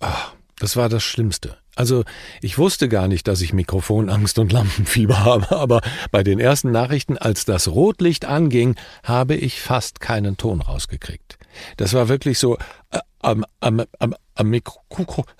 [0.00, 1.58] ach, das war das Schlimmste.
[1.76, 2.04] Also
[2.40, 7.18] ich wusste gar nicht, dass ich Mikrofonangst und Lampenfieber habe, aber bei den ersten Nachrichten,
[7.18, 11.37] als das Rotlicht anging, habe ich fast keinen Ton rausgekriegt.
[11.76, 12.56] Das war wirklich so
[12.90, 14.80] äh, am, am, am, am, Mikro,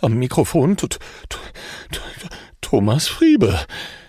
[0.00, 0.76] am Mikrofon
[2.60, 3.58] Thomas Friebe.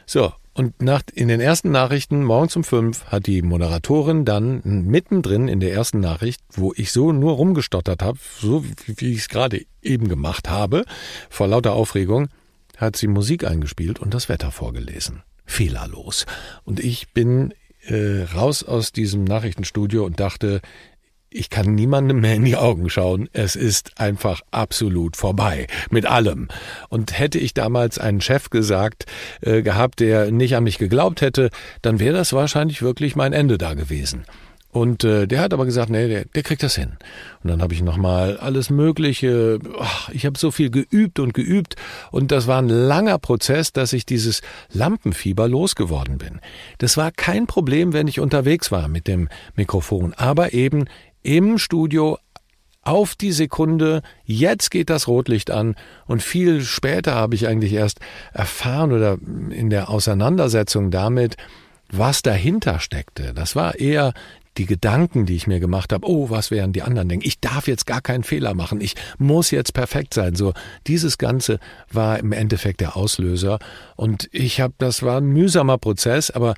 [0.05, 5.47] So, und nach, in den ersten Nachrichten morgens um fünf hat die Moderatorin dann mittendrin
[5.47, 9.29] in der ersten Nachricht, wo ich so nur rumgestottert habe, so wie, wie ich es
[9.29, 10.83] gerade eben gemacht habe,
[11.29, 12.27] vor lauter Aufregung,
[12.75, 15.23] hat sie Musik eingespielt und das Wetter vorgelesen.
[15.45, 16.25] Fehlerlos.
[16.65, 17.53] Und ich bin
[17.85, 20.61] äh, raus aus diesem Nachrichtenstudio und dachte,
[21.31, 23.29] ich kann niemandem mehr in die Augen schauen.
[23.33, 26.47] Es ist einfach absolut vorbei mit allem.
[26.89, 29.05] Und hätte ich damals einen Chef gesagt
[29.41, 31.49] äh, gehabt, der nicht an mich geglaubt hätte,
[31.81, 34.25] dann wäre das wahrscheinlich wirklich mein Ende da gewesen.
[34.71, 36.97] Und äh, der hat aber gesagt, nee, der, der kriegt das hin.
[37.43, 41.75] Und dann habe ich nochmal alles Mögliche, ach, ich habe so viel geübt und geübt
[42.11, 46.39] und das war ein langer Prozess, dass ich dieses Lampenfieber losgeworden bin.
[46.77, 50.85] Das war kein Problem, wenn ich unterwegs war mit dem Mikrofon, aber eben
[51.23, 52.17] im Studio
[52.81, 55.75] auf die Sekunde, jetzt geht das Rotlicht an
[56.07, 57.99] und viel später habe ich eigentlich erst
[58.33, 59.17] erfahren oder
[59.49, 61.35] in der Auseinandersetzung damit,
[61.91, 63.33] was dahinter steckte.
[63.33, 64.13] Das war eher
[64.57, 67.25] die Gedanken, die ich mir gemacht habe, oh, was werden die anderen denken?
[67.25, 68.81] Ich darf jetzt gar keinen Fehler machen.
[68.81, 70.35] Ich muss jetzt perfekt sein.
[70.35, 70.53] So,
[70.87, 71.59] dieses Ganze
[71.91, 73.59] war im Endeffekt der Auslöser.
[73.95, 76.55] Und ich habe, das war ein mühsamer Prozess, aber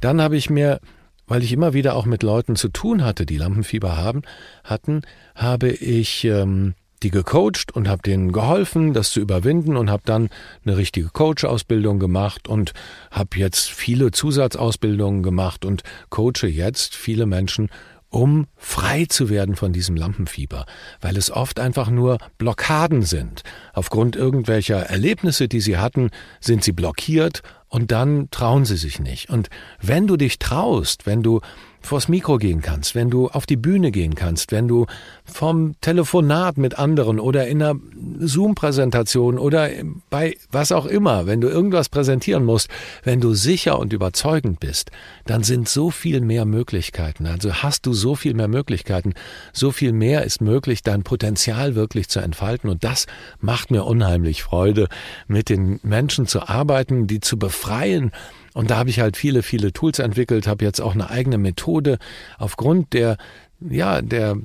[0.00, 0.80] dann habe ich mir
[1.26, 4.22] weil ich immer wieder auch mit Leuten zu tun hatte, die Lampenfieber haben,
[4.62, 5.02] hatten,
[5.34, 10.30] habe ich ähm, die gecoacht und habe denen geholfen, das zu überwinden und habe dann
[10.64, 12.72] eine richtige Coach-Ausbildung gemacht und
[13.10, 17.68] habe jetzt viele Zusatzausbildungen gemacht und coache jetzt viele Menschen,
[18.08, 20.66] um frei zu werden von diesem Lampenfieber,
[21.00, 23.42] weil es oft einfach nur Blockaden sind.
[23.72, 26.10] Aufgrund irgendwelcher Erlebnisse, die sie hatten,
[26.40, 27.42] sind sie blockiert
[27.74, 29.30] und dann trauen sie sich nicht.
[29.30, 31.40] Und wenn du dich traust, wenn du
[31.84, 34.86] vors Mikro gehen kannst, wenn du auf die Bühne gehen kannst, wenn du
[35.24, 37.78] vom Telefonat mit anderen oder in einer
[38.18, 39.68] Zoom-Präsentation oder
[40.10, 42.68] bei was auch immer, wenn du irgendwas präsentieren musst,
[43.02, 44.90] wenn du sicher und überzeugend bist,
[45.26, 47.26] dann sind so viel mehr Möglichkeiten.
[47.26, 49.14] Also hast du so viel mehr Möglichkeiten,
[49.52, 52.70] so viel mehr ist möglich, dein Potenzial wirklich zu entfalten.
[52.70, 53.06] Und das
[53.40, 54.88] macht mir unheimlich Freude,
[55.28, 58.10] mit den Menschen zu arbeiten, die zu befreien,
[58.54, 61.98] und da habe ich halt viele, viele Tools entwickelt, habe jetzt auch eine eigene Methode
[62.38, 63.18] aufgrund der
[63.60, 64.36] ja, der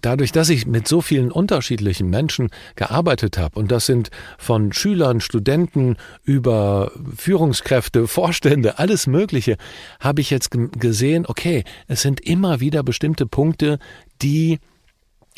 [0.00, 3.58] dadurch, dass ich mit so vielen unterschiedlichen Menschen gearbeitet habe.
[3.58, 9.56] Und das sind von Schülern, Studenten über Führungskräfte, Vorstände, alles Mögliche,
[10.00, 13.78] habe ich jetzt gesehen, okay, es sind immer wieder bestimmte Punkte,
[14.22, 14.58] die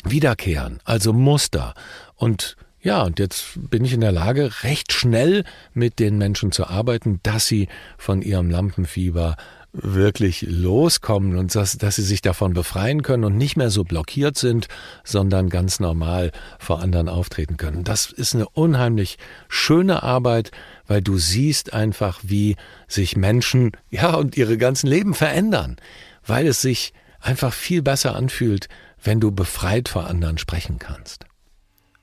[0.03, 1.73] wiederkehren, also Muster.
[2.15, 6.67] Und ja, und jetzt bin ich in der Lage, recht schnell mit den Menschen zu
[6.67, 9.35] arbeiten, dass sie von ihrem Lampenfieber
[9.71, 14.37] wirklich loskommen und dass, dass sie sich davon befreien können und nicht mehr so blockiert
[14.37, 14.67] sind,
[15.03, 17.83] sondern ganz normal vor anderen auftreten können.
[17.83, 20.51] Das ist eine unheimlich schöne Arbeit,
[20.87, 22.55] weil du siehst einfach, wie
[22.87, 25.77] sich Menschen, ja, und ihre ganzen Leben verändern,
[26.25, 28.69] weil es sich einfach viel besser anfühlt,
[29.03, 31.28] wenn du befreit vor anderen sprechen kannst.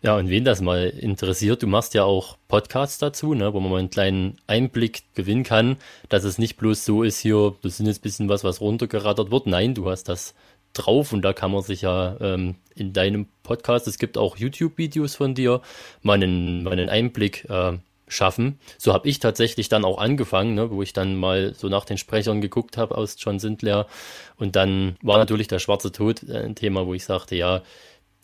[0.07, 3.73] Ja, und wen das mal interessiert, du machst ja auch Podcasts dazu, ne, wo man
[3.73, 7.87] mal einen kleinen Einblick gewinnen kann, dass es nicht bloß so ist hier, das sind
[7.87, 9.49] jetzt ein bisschen was, was runtergerattert wird.
[9.49, 10.37] Nein, du hast das
[10.75, 15.17] drauf und da kann man sich ja ähm, in deinem Podcast, es gibt auch YouTube-Videos
[15.17, 15.61] von dir,
[16.03, 18.61] mal einen, mal einen Einblick äh, schaffen.
[18.79, 21.99] So habe ich tatsächlich dann auch angefangen, ne, wo ich dann mal so nach den
[21.99, 23.89] Sprechern geguckt habe aus John Sindler
[24.37, 27.63] und dann war natürlich der schwarze Tod äh, ein Thema, wo ich sagte, ja,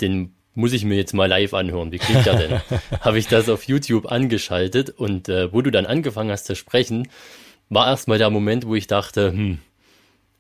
[0.01, 1.93] den muss ich mir jetzt mal live anhören.
[1.93, 2.61] Wie klingt der denn?
[3.01, 7.09] Habe ich das auf YouTube angeschaltet und äh, wo du dann angefangen hast zu sprechen,
[7.69, 9.59] war erstmal der Moment, wo ich dachte, hm,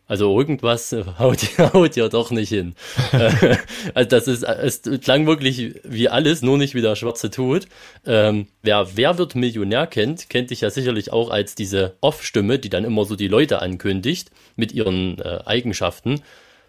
[0.06, 2.74] also irgendwas haut, haut ja doch nicht hin.
[3.12, 3.56] Äh,
[3.94, 7.66] also das ist, es klang wirklich wie alles, nur nicht wie der schwarze Tod.
[8.06, 12.70] Ähm, wer Wer wird Millionär kennt, kennt dich ja sicherlich auch als diese Off-Stimme, die
[12.70, 16.22] dann immer so die Leute ankündigt mit ihren äh, Eigenschaften.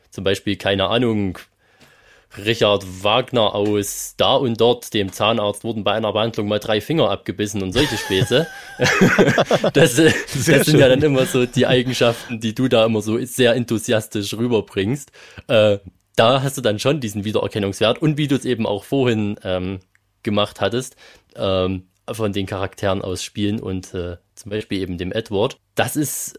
[0.10, 1.40] Zum Beispiel, keine Ahnung,
[2.38, 7.10] Richard Wagner aus da und dort, dem Zahnarzt, wurden bei einer Behandlung mal drei Finger
[7.10, 8.48] abgebissen und solche Späße.
[9.74, 13.24] das, äh, das sind ja dann immer so die Eigenschaften, die du da immer so
[13.26, 15.12] sehr enthusiastisch rüberbringst.
[15.48, 15.80] Äh,
[16.16, 19.80] da hast du dann schon diesen Wiedererkennungswert und wie du es eben auch vorhin ähm,
[20.22, 20.96] gemacht hattest,
[21.36, 25.58] ähm, von den Charakteren aus Spielen und äh, zum Beispiel eben dem Edward.
[25.76, 26.38] Das ist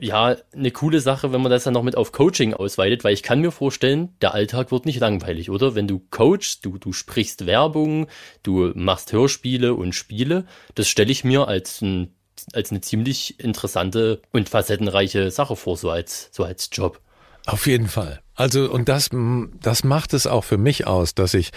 [0.00, 3.22] ja, eine coole Sache, wenn man das dann noch mit auf Coaching ausweitet, weil ich
[3.22, 5.74] kann mir vorstellen, der Alltag wird nicht langweilig, oder?
[5.74, 8.08] Wenn du coachst, du, du sprichst Werbung,
[8.42, 12.14] du machst Hörspiele und Spiele, das stelle ich mir als ein
[12.52, 17.00] als eine ziemlich interessante und facettenreiche Sache vor, so als, so als Job.
[17.46, 18.20] Auf jeden Fall.
[18.34, 19.10] Also, und das,
[19.60, 21.52] das macht es auch für mich aus, dass ich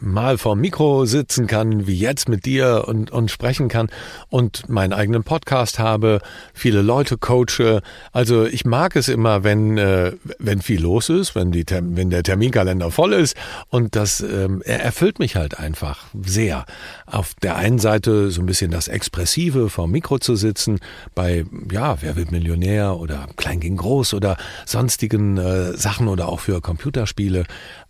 [0.00, 3.88] mal vor Mikro sitzen kann, wie jetzt mit dir und, und sprechen kann
[4.28, 6.20] und meinen eigenen Podcast habe,
[6.52, 7.80] viele Leute coache.
[8.12, 12.22] Also ich mag es immer, wenn, äh, wenn viel los ist, wenn, die, wenn der
[12.22, 13.36] Terminkalender voll ist
[13.68, 16.66] und das ähm, er erfüllt mich halt einfach sehr.
[17.06, 20.78] Auf der einen Seite so ein bisschen das Expressive vor Mikro zu sitzen,
[21.14, 26.40] bei, ja, wer wird Millionär oder Klein gegen Groß oder sonstigen äh, Sachen oder auch
[26.40, 27.44] für Computerspiele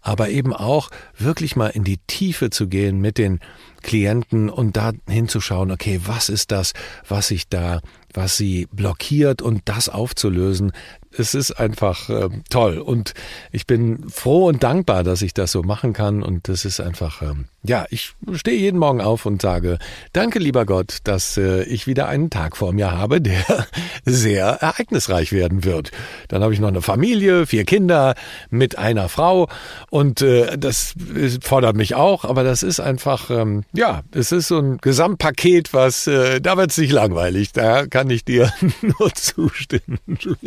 [0.06, 3.40] aber eben auch wirklich mal in die Tiefe zu gehen mit den
[3.82, 6.72] Klienten und da hinzuschauen, okay, was ist das,
[7.08, 7.80] was ich da
[8.16, 10.72] was sie blockiert und das aufzulösen,
[11.18, 12.78] es ist einfach äh, toll.
[12.78, 13.14] Und
[13.52, 16.22] ich bin froh und dankbar, dass ich das so machen kann.
[16.22, 19.78] Und das ist einfach, ähm, ja, ich stehe jeden Morgen auf und sage,
[20.12, 23.66] danke lieber Gott, dass äh, ich wieder einen Tag vor mir habe, der
[24.04, 25.90] sehr ereignisreich werden wird.
[26.28, 28.14] Dann habe ich noch eine Familie, vier Kinder
[28.50, 29.48] mit einer Frau.
[29.90, 30.94] Und äh, das
[31.42, 36.06] fordert mich auch, aber das ist einfach, ähm, ja, es ist so ein Gesamtpaket, was,
[36.06, 38.52] äh, da wird es nicht langweilig, da kann ich dir
[38.82, 39.98] nur zustimmen.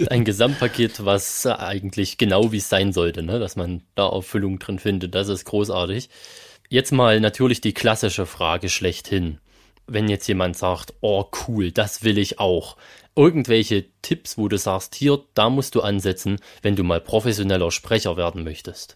[0.10, 3.40] Ein Gesamtpaket Gesamtpaket, was eigentlich genau wie es sein sollte, ne?
[3.40, 5.16] dass man da Auffüllung drin findet.
[5.16, 6.10] Das ist großartig.
[6.70, 9.40] Jetzt mal natürlich die klassische Frage schlechthin.
[9.88, 12.78] Wenn jetzt jemand sagt, oh cool, das will ich auch.
[13.16, 18.18] Irgendwelche Tipps, wo du sagst, hier, da musst du ansetzen, wenn du mal professioneller Sprecher
[18.18, 18.96] werden möchtest.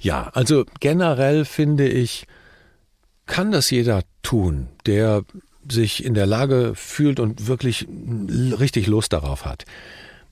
[0.00, 2.26] Ja, also generell finde ich,
[3.26, 5.24] kann das jeder tun, der
[5.70, 9.64] sich in der Lage fühlt und wirklich richtig Lust darauf hat.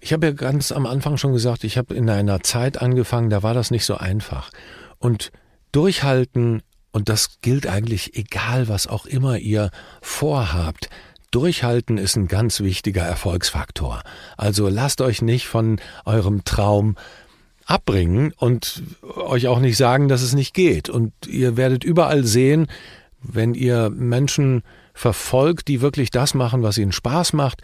[0.00, 3.42] Ich habe ja ganz am Anfang schon gesagt, ich habe in einer Zeit angefangen, da
[3.42, 4.50] war das nicht so einfach.
[4.98, 5.32] Und
[5.72, 6.62] durchhalten,
[6.92, 9.70] und das gilt eigentlich egal, was auch immer ihr
[10.02, 10.90] vorhabt,
[11.34, 14.02] Durchhalten ist ein ganz wichtiger Erfolgsfaktor.
[14.36, 16.94] Also lasst euch nicht von eurem Traum
[17.66, 20.88] abbringen und euch auch nicht sagen, dass es nicht geht.
[20.88, 22.68] Und ihr werdet überall sehen,
[23.20, 24.62] wenn ihr Menschen
[24.94, 27.60] verfolgt, die wirklich das machen, was ihnen Spaß macht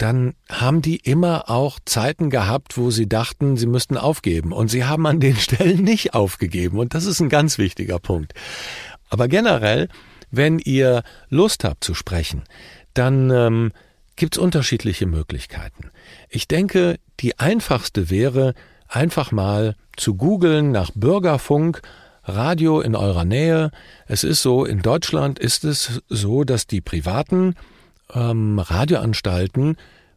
[0.00, 4.52] dann haben die immer auch Zeiten gehabt, wo sie dachten, sie müssten aufgeben.
[4.52, 6.78] Und sie haben an den Stellen nicht aufgegeben.
[6.78, 8.32] Und das ist ein ganz wichtiger Punkt.
[9.10, 9.88] Aber generell,
[10.30, 12.44] wenn ihr Lust habt zu sprechen,
[12.94, 13.72] dann ähm,
[14.16, 15.90] gibt es unterschiedliche Möglichkeiten.
[16.30, 18.54] Ich denke, die einfachste wäre,
[18.88, 21.82] einfach mal zu googeln nach Bürgerfunk,
[22.30, 23.70] Radio in eurer Nähe.
[24.06, 27.54] Es ist so, in Deutschland ist es so, dass die privaten
[28.12, 29.76] ähm, Radioanstalten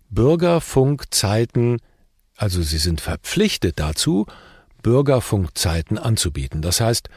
[0.09, 1.79] Bürgerfunkzeiten,
[2.37, 4.25] also sie sind verpflichtet dazu,
[4.81, 6.61] Bürgerfunkzeiten anzubieten.
[6.61, 7.09] Das heißt,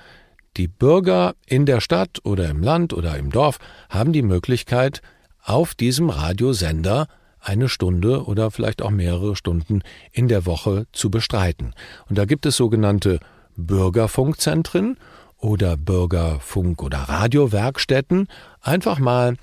[0.56, 3.58] die Bürger in der Stadt oder im Land oder im Dorf
[3.90, 5.02] haben die Möglichkeit,
[5.42, 9.82] auf diesem Radiosender eine Stunde oder vielleicht auch mehrere Stunden
[10.12, 11.74] in der Woche zu bestreiten.
[12.08, 13.20] Und da gibt es sogenannte
[13.56, 14.96] Bürgerfunkzentren
[15.38, 18.28] oder Bürgerfunk- oder Radiowerkstätten.
[18.60, 19.36] Einfach mal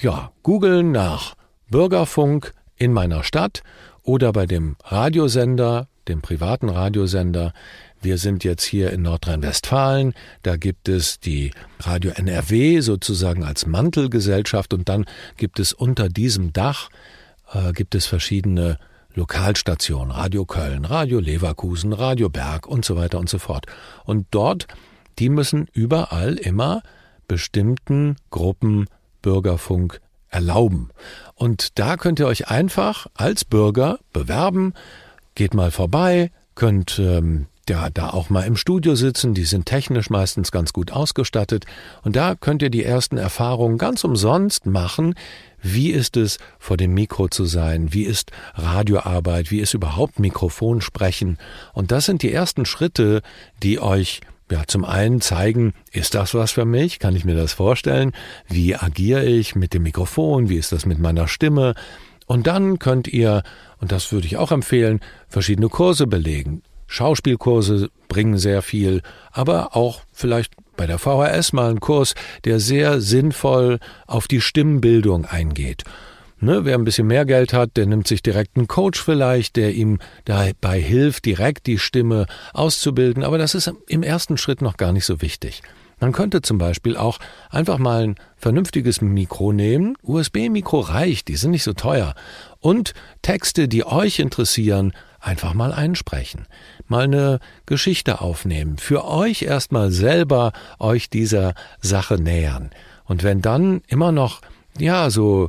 [0.00, 1.34] ja, googeln nach
[1.70, 3.62] Bürgerfunk in meiner Stadt
[4.02, 7.52] oder bei dem Radiosender, dem privaten Radiosender.
[8.00, 10.14] Wir sind jetzt hier in Nordrhein-Westfalen.
[10.42, 15.04] Da gibt es die Radio NRW sozusagen als Mantelgesellschaft und dann
[15.36, 16.90] gibt es unter diesem Dach
[17.52, 18.78] äh, gibt es verschiedene
[19.14, 23.66] Lokalstationen, Radio Köln, Radio Leverkusen, Radio Berg und so weiter und so fort.
[24.04, 24.66] Und dort,
[25.18, 26.82] die müssen überall immer
[27.28, 28.86] bestimmten Gruppen
[29.20, 30.90] Bürgerfunk erlauben.
[31.34, 34.72] Und da könnt ihr euch einfach als Bürger bewerben,
[35.34, 40.10] geht mal vorbei, könnt ähm, ja, da auch mal im Studio sitzen, die sind technisch
[40.10, 41.64] meistens ganz gut ausgestattet
[42.02, 45.14] und da könnt ihr die ersten Erfahrungen ganz umsonst machen.
[45.62, 47.94] Wie ist es, vor dem Mikro zu sein?
[47.94, 49.50] Wie ist Radioarbeit?
[49.50, 51.38] Wie ist überhaupt Mikrofonsprechen?
[51.72, 53.22] Und das sind die ersten Schritte,
[53.62, 54.20] die euch
[54.50, 56.98] ja, zum einen zeigen, ist das was für mich?
[56.98, 58.12] Kann ich mir das vorstellen?
[58.48, 60.50] Wie agiere ich mit dem Mikrofon?
[60.50, 61.72] Wie ist das mit meiner Stimme?
[62.26, 63.42] Und dann könnt ihr,
[63.78, 66.62] und das würde ich auch empfehlen, verschiedene Kurse belegen.
[66.92, 72.14] Schauspielkurse bringen sehr viel, aber auch vielleicht bei der VHS mal einen Kurs,
[72.44, 75.84] der sehr sinnvoll auf die Stimmbildung eingeht.
[76.38, 79.72] Ne, wer ein bisschen mehr Geld hat, der nimmt sich direkt einen Coach vielleicht, der
[79.72, 83.22] ihm dabei hilft, direkt die Stimme auszubilden.
[83.22, 85.62] Aber das ist im ersten Schritt noch gar nicht so wichtig.
[85.98, 89.96] Man könnte zum Beispiel auch einfach mal ein vernünftiges Mikro nehmen.
[90.02, 92.14] USB-Mikro reicht, die sind nicht so teuer.
[92.58, 94.92] Und Texte, die euch interessieren,
[95.22, 96.46] einfach mal einsprechen.
[96.88, 98.76] Mal eine Geschichte aufnehmen.
[98.78, 102.70] Für euch erstmal selber euch dieser Sache nähern.
[103.04, 104.40] Und wenn dann immer noch,
[104.78, 105.48] ja, so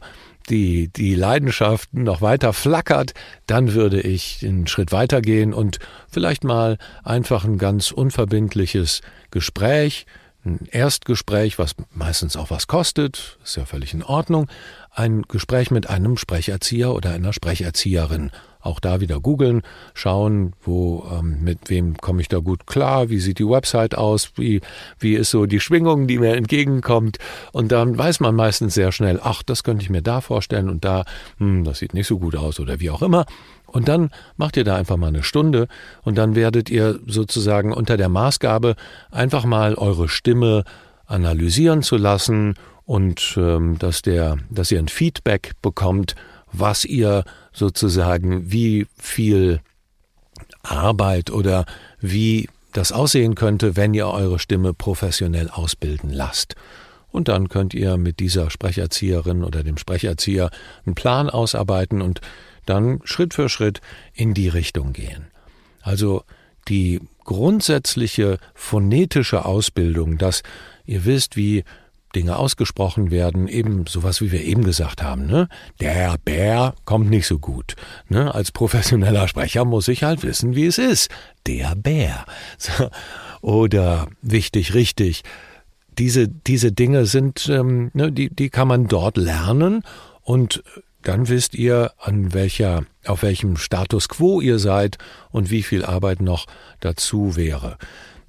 [0.50, 3.14] die, die Leidenschaft noch weiter flackert,
[3.48, 9.02] dann würde ich einen Schritt weitergehen und vielleicht mal einfach ein ganz unverbindliches
[9.32, 10.06] Gespräch,
[10.46, 14.48] ein Erstgespräch, was meistens auch was kostet, ist ja völlig in Ordnung,
[14.92, 18.32] ein Gespräch mit einem Sprecherzieher oder einer Sprecherzieherin
[18.64, 19.62] auch da wieder googeln,
[19.94, 24.32] schauen, wo ähm, mit wem komme ich da gut klar, wie sieht die Website aus,
[24.36, 24.62] wie
[25.00, 27.18] wie ist so die Schwingung, die mir entgegenkommt
[27.52, 30.86] und dann weiß man meistens sehr schnell, ach, das könnte ich mir da vorstellen und
[30.86, 31.04] da,
[31.38, 33.26] hm, das sieht nicht so gut aus oder wie auch immer.
[33.68, 35.68] Und dann macht ihr da einfach mal eine Stunde
[36.04, 38.76] und dann werdet ihr sozusagen unter der Maßgabe
[39.10, 40.64] einfach mal eure Stimme
[41.08, 42.54] analysieren zu lassen
[42.86, 46.16] und ähm, dass der, dass ihr ein Feedback bekommt,
[46.52, 47.24] was ihr
[47.54, 49.60] sozusagen, wie viel
[50.64, 51.66] Arbeit oder
[52.00, 56.56] wie das aussehen könnte, wenn ihr eure Stimme professionell ausbilden lasst.
[57.12, 60.50] Und dann könnt ihr mit dieser Sprecherzieherin oder dem Sprecherzieher
[60.86, 62.22] einen Plan ausarbeiten und
[62.66, 63.82] dann Schritt für Schritt
[64.14, 65.28] in die Richtung gehen.
[65.82, 66.24] Also
[66.68, 70.42] die grundsätzliche phonetische Ausbildung, dass
[70.86, 71.64] ihr wisst, wie
[72.16, 75.50] Dinge ausgesprochen werden, eben sowas, wie wir eben gesagt haben, ne?
[75.80, 77.76] Der Bär kommt nicht so gut.
[78.10, 78.34] Ne?
[78.34, 81.10] Als professioneller Sprecher muss ich halt wissen, wie es ist.
[81.48, 82.26] Der Bär.
[82.58, 82.90] So.
[83.42, 85.24] Oder wichtig, richtig.
[85.98, 89.84] Diese, diese Dinge sind, ähm, ne, die, die kann man dort lernen
[90.22, 90.64] und
[91.02, 94.98] dann wisst ihr, an welcher, auf welchem Status quo ihr seid
[95.32, 96.46] und wie viel Arbeit noch
[96.80, 97.78] dazu wäre.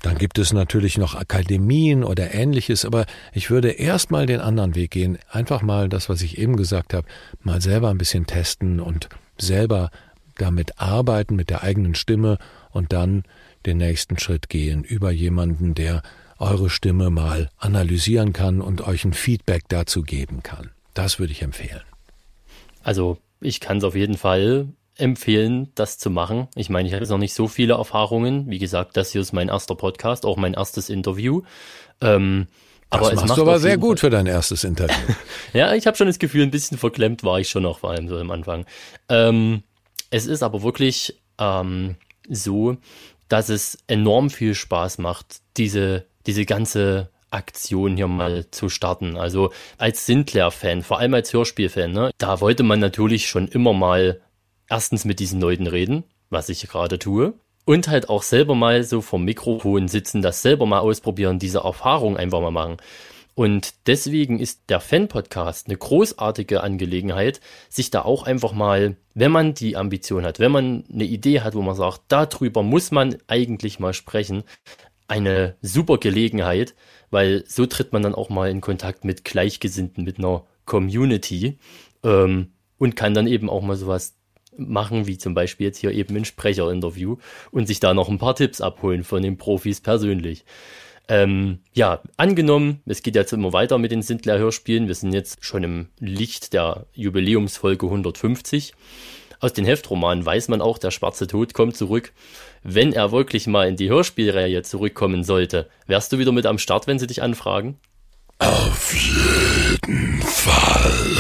[0.05, 4.91] Dann gibt es natürlich noch Akademien oder ähnliches, aber ich würde erstmal den anderen Weg
[4.91, 5.17] gehen.
[5.31, 7.09] Einfach mal das, was ich eben gesagt habe,
[7.43, 9.91] mal selber ein bisschen testen und selber
[10.37, 12.37] damit arbeiten mit der eigenen Stimme
[12.71, 13.23] und dann
[13.65, 16.03] den nächsten Schritt gehen über jemanden, der
[16.39, 20.69] eure Stimme mal analysieren kann und euch ein Feedback dazu geben kann.
[20.93, 21.81] Das würde ich empfehlen.
[22.83, 26.49] Also ich kann es auf jeden Fall empfehlen, das zu machen.
[26.55, 28.49] Ich meine, ich habe jetzt noch nicht so viele Erfahrungen.
[28.51, 31.43] Wie gesagt, das hier ist mein erster Podcast, auch mein erstes Interview.
[32.01, 32.47] Ähm,
[32.91, 35.15] das aber machst es macht du aber sehr gut für dein erstes Interview.
[35.53, 38.09] ja, ich habe schon das Gefühl, ein bisschen verklemmt war ich schon noch, vor allem
[38.09, 38.67] so am Anfang.
[39.09, 39.63] Ähm,
[40.11, 41.97] es ist aber wirklich ähm,
[42.29, 42.77] so,
[43.29, 49.17] dass es enorm viel Spaß macht, diese, diese ganze Aktion hier mal zu starten.
[49.17, 54.21] Also als Sinclair-Fan, vor allem als Hörspiel-Fan, ne, da wollte man natürlich schon immer mal
[54.69, 57.35] erstens mit diesen Leuten reden, was ich gerade tue,
[57.65, 62.17] und halt auch selber mal so vom Mikrofon sitzen, das selber mal ausprobieren, diese Erfahrung
[62.17, 62.77] einfach mal machen.
[63.35, 69.55] Und deswegen ist der Fan-Podcast eine großartige Angelegenheit, sich da auch einfach mal, wenn man
[69.55, 73.81] die Ambition hat, wenn man eine Idee hat, wo man sagt, darüber muss man eigentlich
[73.81, 74.45] mal sprechen,
[75.09, 76.75] eine super Gelegenheit,
[77.11, 81.59] weil so tritt man dann auch mal in Kontakt mit Gleichgesinnten, mit einer Community
[82.05, 84.15] ähm, und kann dann eben auch mal sowas
[84.57, 87.17] machen, wie zum Beispiel jetzt hier eben ein Sprecherinterview
[87.51, 90.45] und sich da noch ein paar Tipps abholen von den Profis persönlich.
[91.07, 94.89] Ähm, ja, angenommen, es geht jetzt immer weiter mit den Sindler-Hörspielen.
[94.89, 98.73] Wir sind jetzt schon im Licht der Jubiläumsfolge 150.
[99.41, 102.13] Aus den Heftromanen weiß man auch, der schwarze Tod kommt zurück.
[102.63, 106.87] Wenn er wirklich mal in die Hörspielreihe zurückkommen sollte, wärst du wieder mit am Start,
[106.87, 107.79] wenn sie dich anfragen?
[108.39, 111.11] Auf jeden Fall.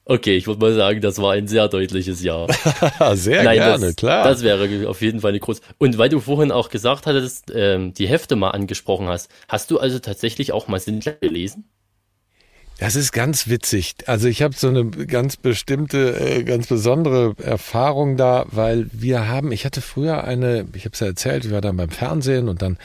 [0.08, 2.46] Okay, ich würde mal sagen, das war ein sehr deutliches Ja.
[3.16, 4.24] sehr Nein, gerne, das, klar.
[4.24, 5.62] Das wäre auf jeden Fall eine große.
[5.80, 9.80] Und weil du vorhin auch gesagt hattest, ähm, die Hefte mal angesprochen hast, hast du
[9.80, 11.68] also tatsächlich auch mal Sindler gelesen?
[12.78, 13.96] Das ist ganz witzig.
[14.06, 19.54] Also ich habe so eine ganz bestimmte, äh, ganz besondere Erfahrung da, weil wir haben,
[19.54, 22.62] ich hatte früher eine, ich habe es ja erzählt, ich war dann beim Fernsehen und
[22.62, 22.78] dann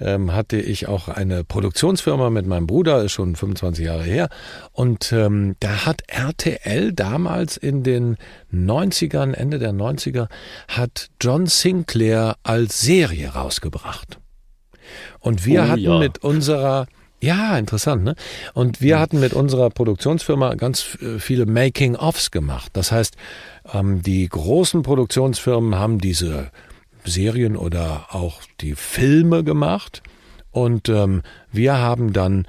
[0.00, 4.28] ähm, hatte ich auch eine Produktionsfirma mit meinem Bruder, ist schon 25 Jahre her.
[4.70, 8.18] Und ähm, da hat RTL damals in den
[8.52, 10.28] 90ern, Ende der 90er,
[10.68, 14.20] hat John Sinclair als Serie rausgebracht.
[15.18, 15.98] Und wir oh, hatten ja.
[15.98, 16.86] mit unserer
[17.22, 18.16] ja, interessant, ne?
[18.52, 22.70] Und wir hatten mit unserer Produktionsfirma ganz äh, viele Making-ofs gemacht.
[22.72, 23.16] Das heißt,
[23.72, 26.50] ähm, die großen Produktionsfirmen haben diese
[27.04, 30.02] Serien oder auch die Filme gemacht
[30.50, 32.44] und ähm, wir haben dann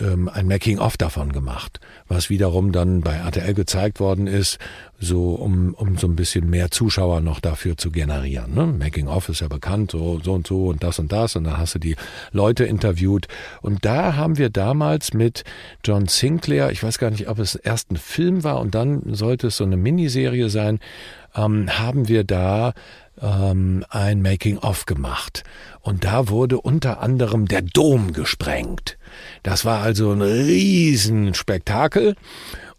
[0.00, 4.58] ähm, ein Making-of davon gemacht, was wiederum dann bei RTL gezeigt worden ist,
[4.98, 8.54] so um, um so ein bisschen mehr Zuschauer noch dafür zu generieren.
[8.54, 8.66] Ne?
[8.66, 11.74] Making-of ist ja bekannt, so, so und so und das und das und dann hast
[11.74, 11.96] du die
[12.32, 13.26] Leute interviewt
[13.62, 15.44] und da haben wir damals mit
[15.84, 19.46] John Sinclair, ich weiß gar nicht, ob es erst ein Film war und dann sollte
[19.46, 20.78] es so eine Miniserie sein,
[21.34, 22.74] ähm, haben wir da
[23.20, 25.44] ähm, ein Making-of gemacht.
[25.80, 28.98] Und da wurde unter anderem der Dom gesprengt.
[29.42, 32.14] Das war also ein Riesenspektakel.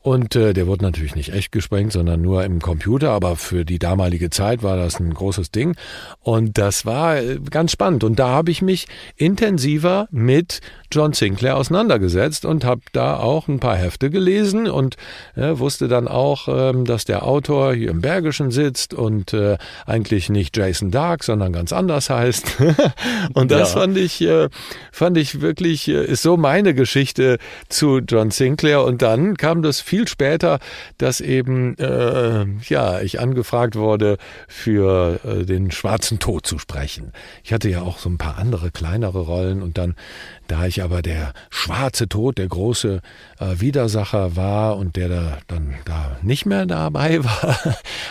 [0.04, 3.78] Und äh, der wurde natürlich nicht echt gesprengt, sondern nur im Computer, aber für die
[3.78, 5.76] damalige Zeit war das ein großes Ding.
[6.20, 8.04] Und das war äh, ganz spannend.
[8.04, 13.60] Und da habe ich mich intensiver mit John Sinclair auseinandergesetzt und habe da auch ein
[13.60, 14.98] paar Hefte gelesen und
[15.36, 20.30] äh, wusste dann auch, ähm, dass der Autor hier im Bergischen sitzt und äh, eigentlich
[20.30, 22.58] nicht Jason Dark, sondern ganz anders heißt.
[23.34, 23.80] und das ja.
[23.82, 24.50] fand ich, äh,
[24.92, 27.38] fand ich wirklich, äh, ist so meine Geschichte
[27.70, 28.84] zu John Sinclair.
[28.84, 30.60] Und dann kam das viel später,
[30.98, 34.18] dass eben äh, ja ich angefragt wurde,
[34.48, 37.12] für äh, den Schwarzen Tod zu sprechen.
[37.44, 39.96] Ich hatte ja auch so ein paar andere kleinere Rollen und dann,
[40.48, 43.02] da ich aber der Schwarze Tod, der große
[43.40, 47.58] äh, Widersacher war und der da dann da nicht mehr dabei war,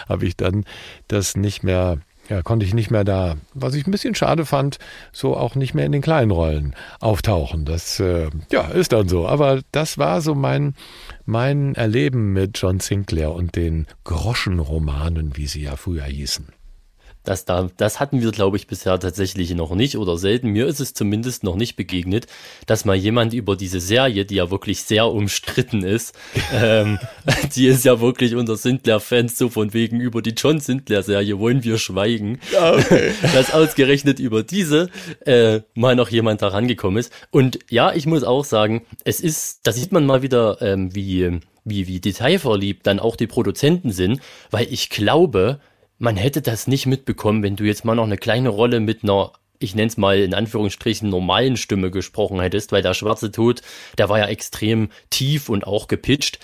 [0.07, 0.67] habe ich dann
[1.09, 1.97] das nicht mehr
[2.31, 4.79] ja, konnte ich nicht mehr da, was ich ein bisschen schade fand,
[5.13, 7.65] so auch nicht mehr in den kleinen Rollen auftauchen.
[7.65, 9.27] Das äh, ja, ist dann so.
[9.27, 10.75] Aber das war so mein,
[11.27, 16.47] mein Erleben mit John Sinclair und den Groschenromanen, wie sie ja früher hießen.
[17.25, 20.49] Das, da, das hatten wir, glaube ich, bisher tatsächlich noch nicht oder selten.
[20.49, 22.27] Mir ist es zumindest noch nicht begegnet,
[22.67, 26.15] dass mal jemand über diese Serie, die ja wirklich sehr umstritten ist,
[26.55, 26.99] ähm,
[27.55, 31.77] die ist ja wirklich unter Sindler-Fans so von wegen über die John Sindler-Serie wollen wir
[31.79, 33.13] schweigen, okay.
[33.35, 34.89] dass ausgerechnet über diese
[35.27, 37.13] äh, mal noch jemand da rangekommen ist.
[37.31, 41.41] Und ja, ich muss auch sagen, es ist, da sieht man mal wieder, ähm, wie
[41.65, 45.61] wie, wie detailverliebt dann auch die Produzenten sind, weil ich glaube,
[46.01, 49.33] man hätte das nicht mitbekommen, wenn du jetzt mal noch eine kleine Rolle mit einer
[49.63, 53.61] ich nenne es mal in Anführungsstrichen normalen Stimme gesprochen hättest, weil der schwarze Tod,
[53.99, 56.39] der war ja extrem tief und auch gepitcht.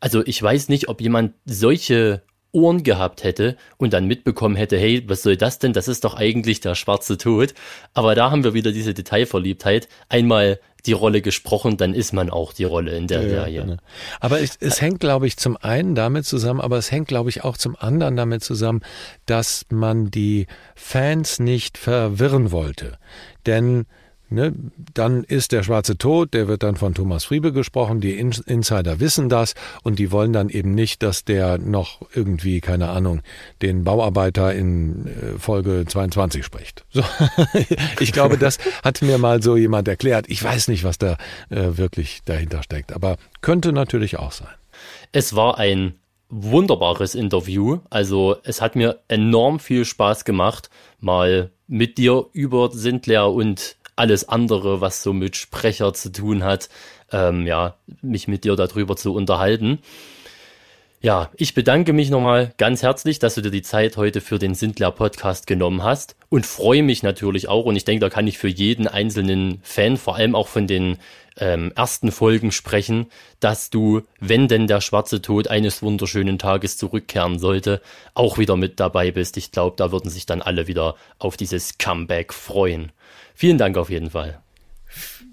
[0.00, 5.02] Also ich weiß nicht, ob jemand solche Ohren gehabt hätte und dann mitbekommen hätte, hey,
[5.06, 5.74] was soll das denn?
[5.74, 7.52] Das ist doch eigentlich der schwarze Tod.
[7.92, 9.88] Aber da haben wir wieder diese Detailverliebtheit.
[10.08, 13.62] Einmal die Rolle gesprochen, dann ist man auch die Rolle in der ja, Serie.
[13.62, 13.76] Genau.
[14.20, 17.44] Aber es, es hängt, glaube ich, zum einen damit zusammen, aber es hängt, glaube ich,
[17.44, 18.82] auch zum anderen damit zusammen,
[19.26, 22.98] dass man die Fans nicht verwirren wollte.
[23.46, 23.86] Denn
[24.32, 24.54] Ne,
[24.94, 28.98] dann ist der schwarze Tod, der wird dann von Thomas Friebe gesprochen, die In Insider
[28.98, 33.20] wissen das und die wollen dann eben nicht, dass der noch irgendwie, keine Ahnung,
[33.60, 36.86] den Bauarbeiter in äh, Folge 22 spricht.
[36.90, 37.04] So.
[38.00, 40.24] ich glaube, das hat mir mal so jemand erklärt.
[40.28, 41.18] Ich weiß nicht, was da
[41.50, 44.48] äh, wirklich dahinter steckt, aber könnte natürlich auch sein.
[45.12, 45.96] Es war ein
[46.30, 47.80] wunderbares Interview.
[47.90, 50.70] Also es hat mir enorm viel Spaß gemacht,
[51.00, 56.68] mal mit dir über Sindler und alles andere, was so mit Sprecher zu tun hat,
[57.12, 59.78] ähm, ja, mich mit dir darüber zu unterhalten.
[61.04, 64.54] Ja, ich bedanke mich nochmal ganz herzlich, dass du dir die Zeit heute für den
[64.54, 68.38] Sindler Podcast genommen hast und freue mich natürlich auch und ich denke, da kann ich
[68.38, 70.98] für jeden einzelnen Fan, vor allem auch von den
[71.38, 73.06] ähm, ersten Folgen sprechen,
[73.40, 77.80] dass du, wenn denn der schwarze Tod eines wunderschönen Tages zurückkehren sollte,
[78.14, 79.36] auch wieder mit dabei bist.
[79.36, 82.92] Ich glaube, da würden sich dann alle wieder auf dieses Comeback freuen.
[83.34, 84.40] Vielen Dank auf jeden Fall.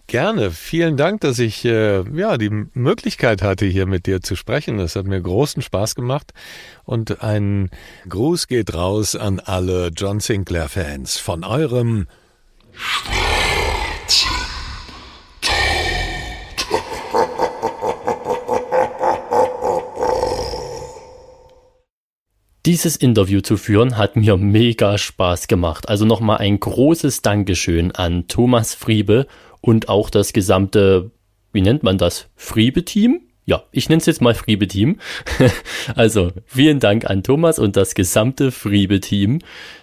[0.08, 0.50] Gerne.
[0.50, 4.80] Vielen Dank, dass ich äh, ja die Möglichkeit hatte, hier mit dir zu sprechen.
[4.80, 6.34] Das hat mir großen Spaß gemacht.
[6.84, 7.70] Und ein
[8.08, 12.08] Gruß geht raus an alle John Sinclair-Fans von eurem
[22.70, 25.89] Dieses Interview zu führen hat mir mega Spaß gemacht.
[25.89, 29.26] Also nochmal ein großes Dankeschön an Thomas Friebe
[29.59, 31.09] und auch das gesamte,
[31.51, 33.22] wie nennt man das, Friebe-Team?
[33.47, 34.99] Ja, ich nenne es jetzt mal Friebe-Team.
[35.95, 39.39] also vielen Dank an Thomas und das gesamte Friebe-Team,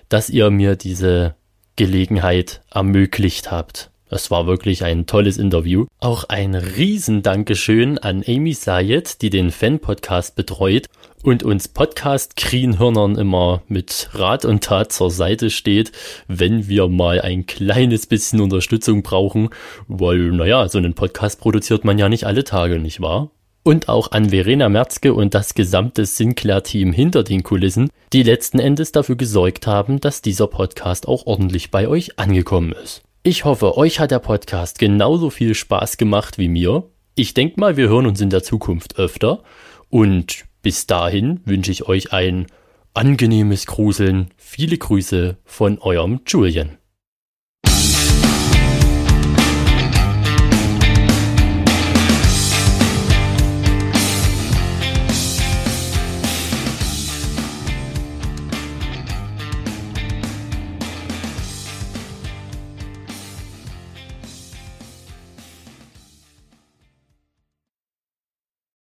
[0.09, 1.35] dass ihr mir diese
[1.75, 3.91] Gelegenheit ermöglicht habt.
[4.09, 5.87] Es war wirklich ein tolles Interview.
[5.99, 10.87] Auch ein Riesendankeschön an Amy Sayed, die den Fan-Podcast betreut
[11.25, 15.91] und uns Podcast-Krienhörnern immer mit Rat und Tat zur Seite steht,
[16.29, 19.51] wenn wir mal ein kleines bisschen Unterstützung brauchen,
[19.89, 23.33] weil, naja, so einen Podcast produziert man ja nicht alle Tage, nicht wahr?
[23.65, 28.93] Und auch an Verena Merzke und das gesamte Sinclair-Team hinter den Kulissen, die letzten Endes
[28.93, 33.03] dafür gesorgt haben, dass dieser Podcast auch ordentlich bei euch angekommen ist.
[33.29, 36.85] Ich hoffe, euch hat der Podcast genauso viel Spaß gemacht wie mir.
[37.17, 39.43] Ich denke mal, wir hören uns in der Zukunft öfter.
[39.91, 42.47] Und bis dahin wünsche ich euch ein
[42.95, 44.31] angenehmes Gruseln.
[44.37, 46.79] Viele Grüße von eurem Julian.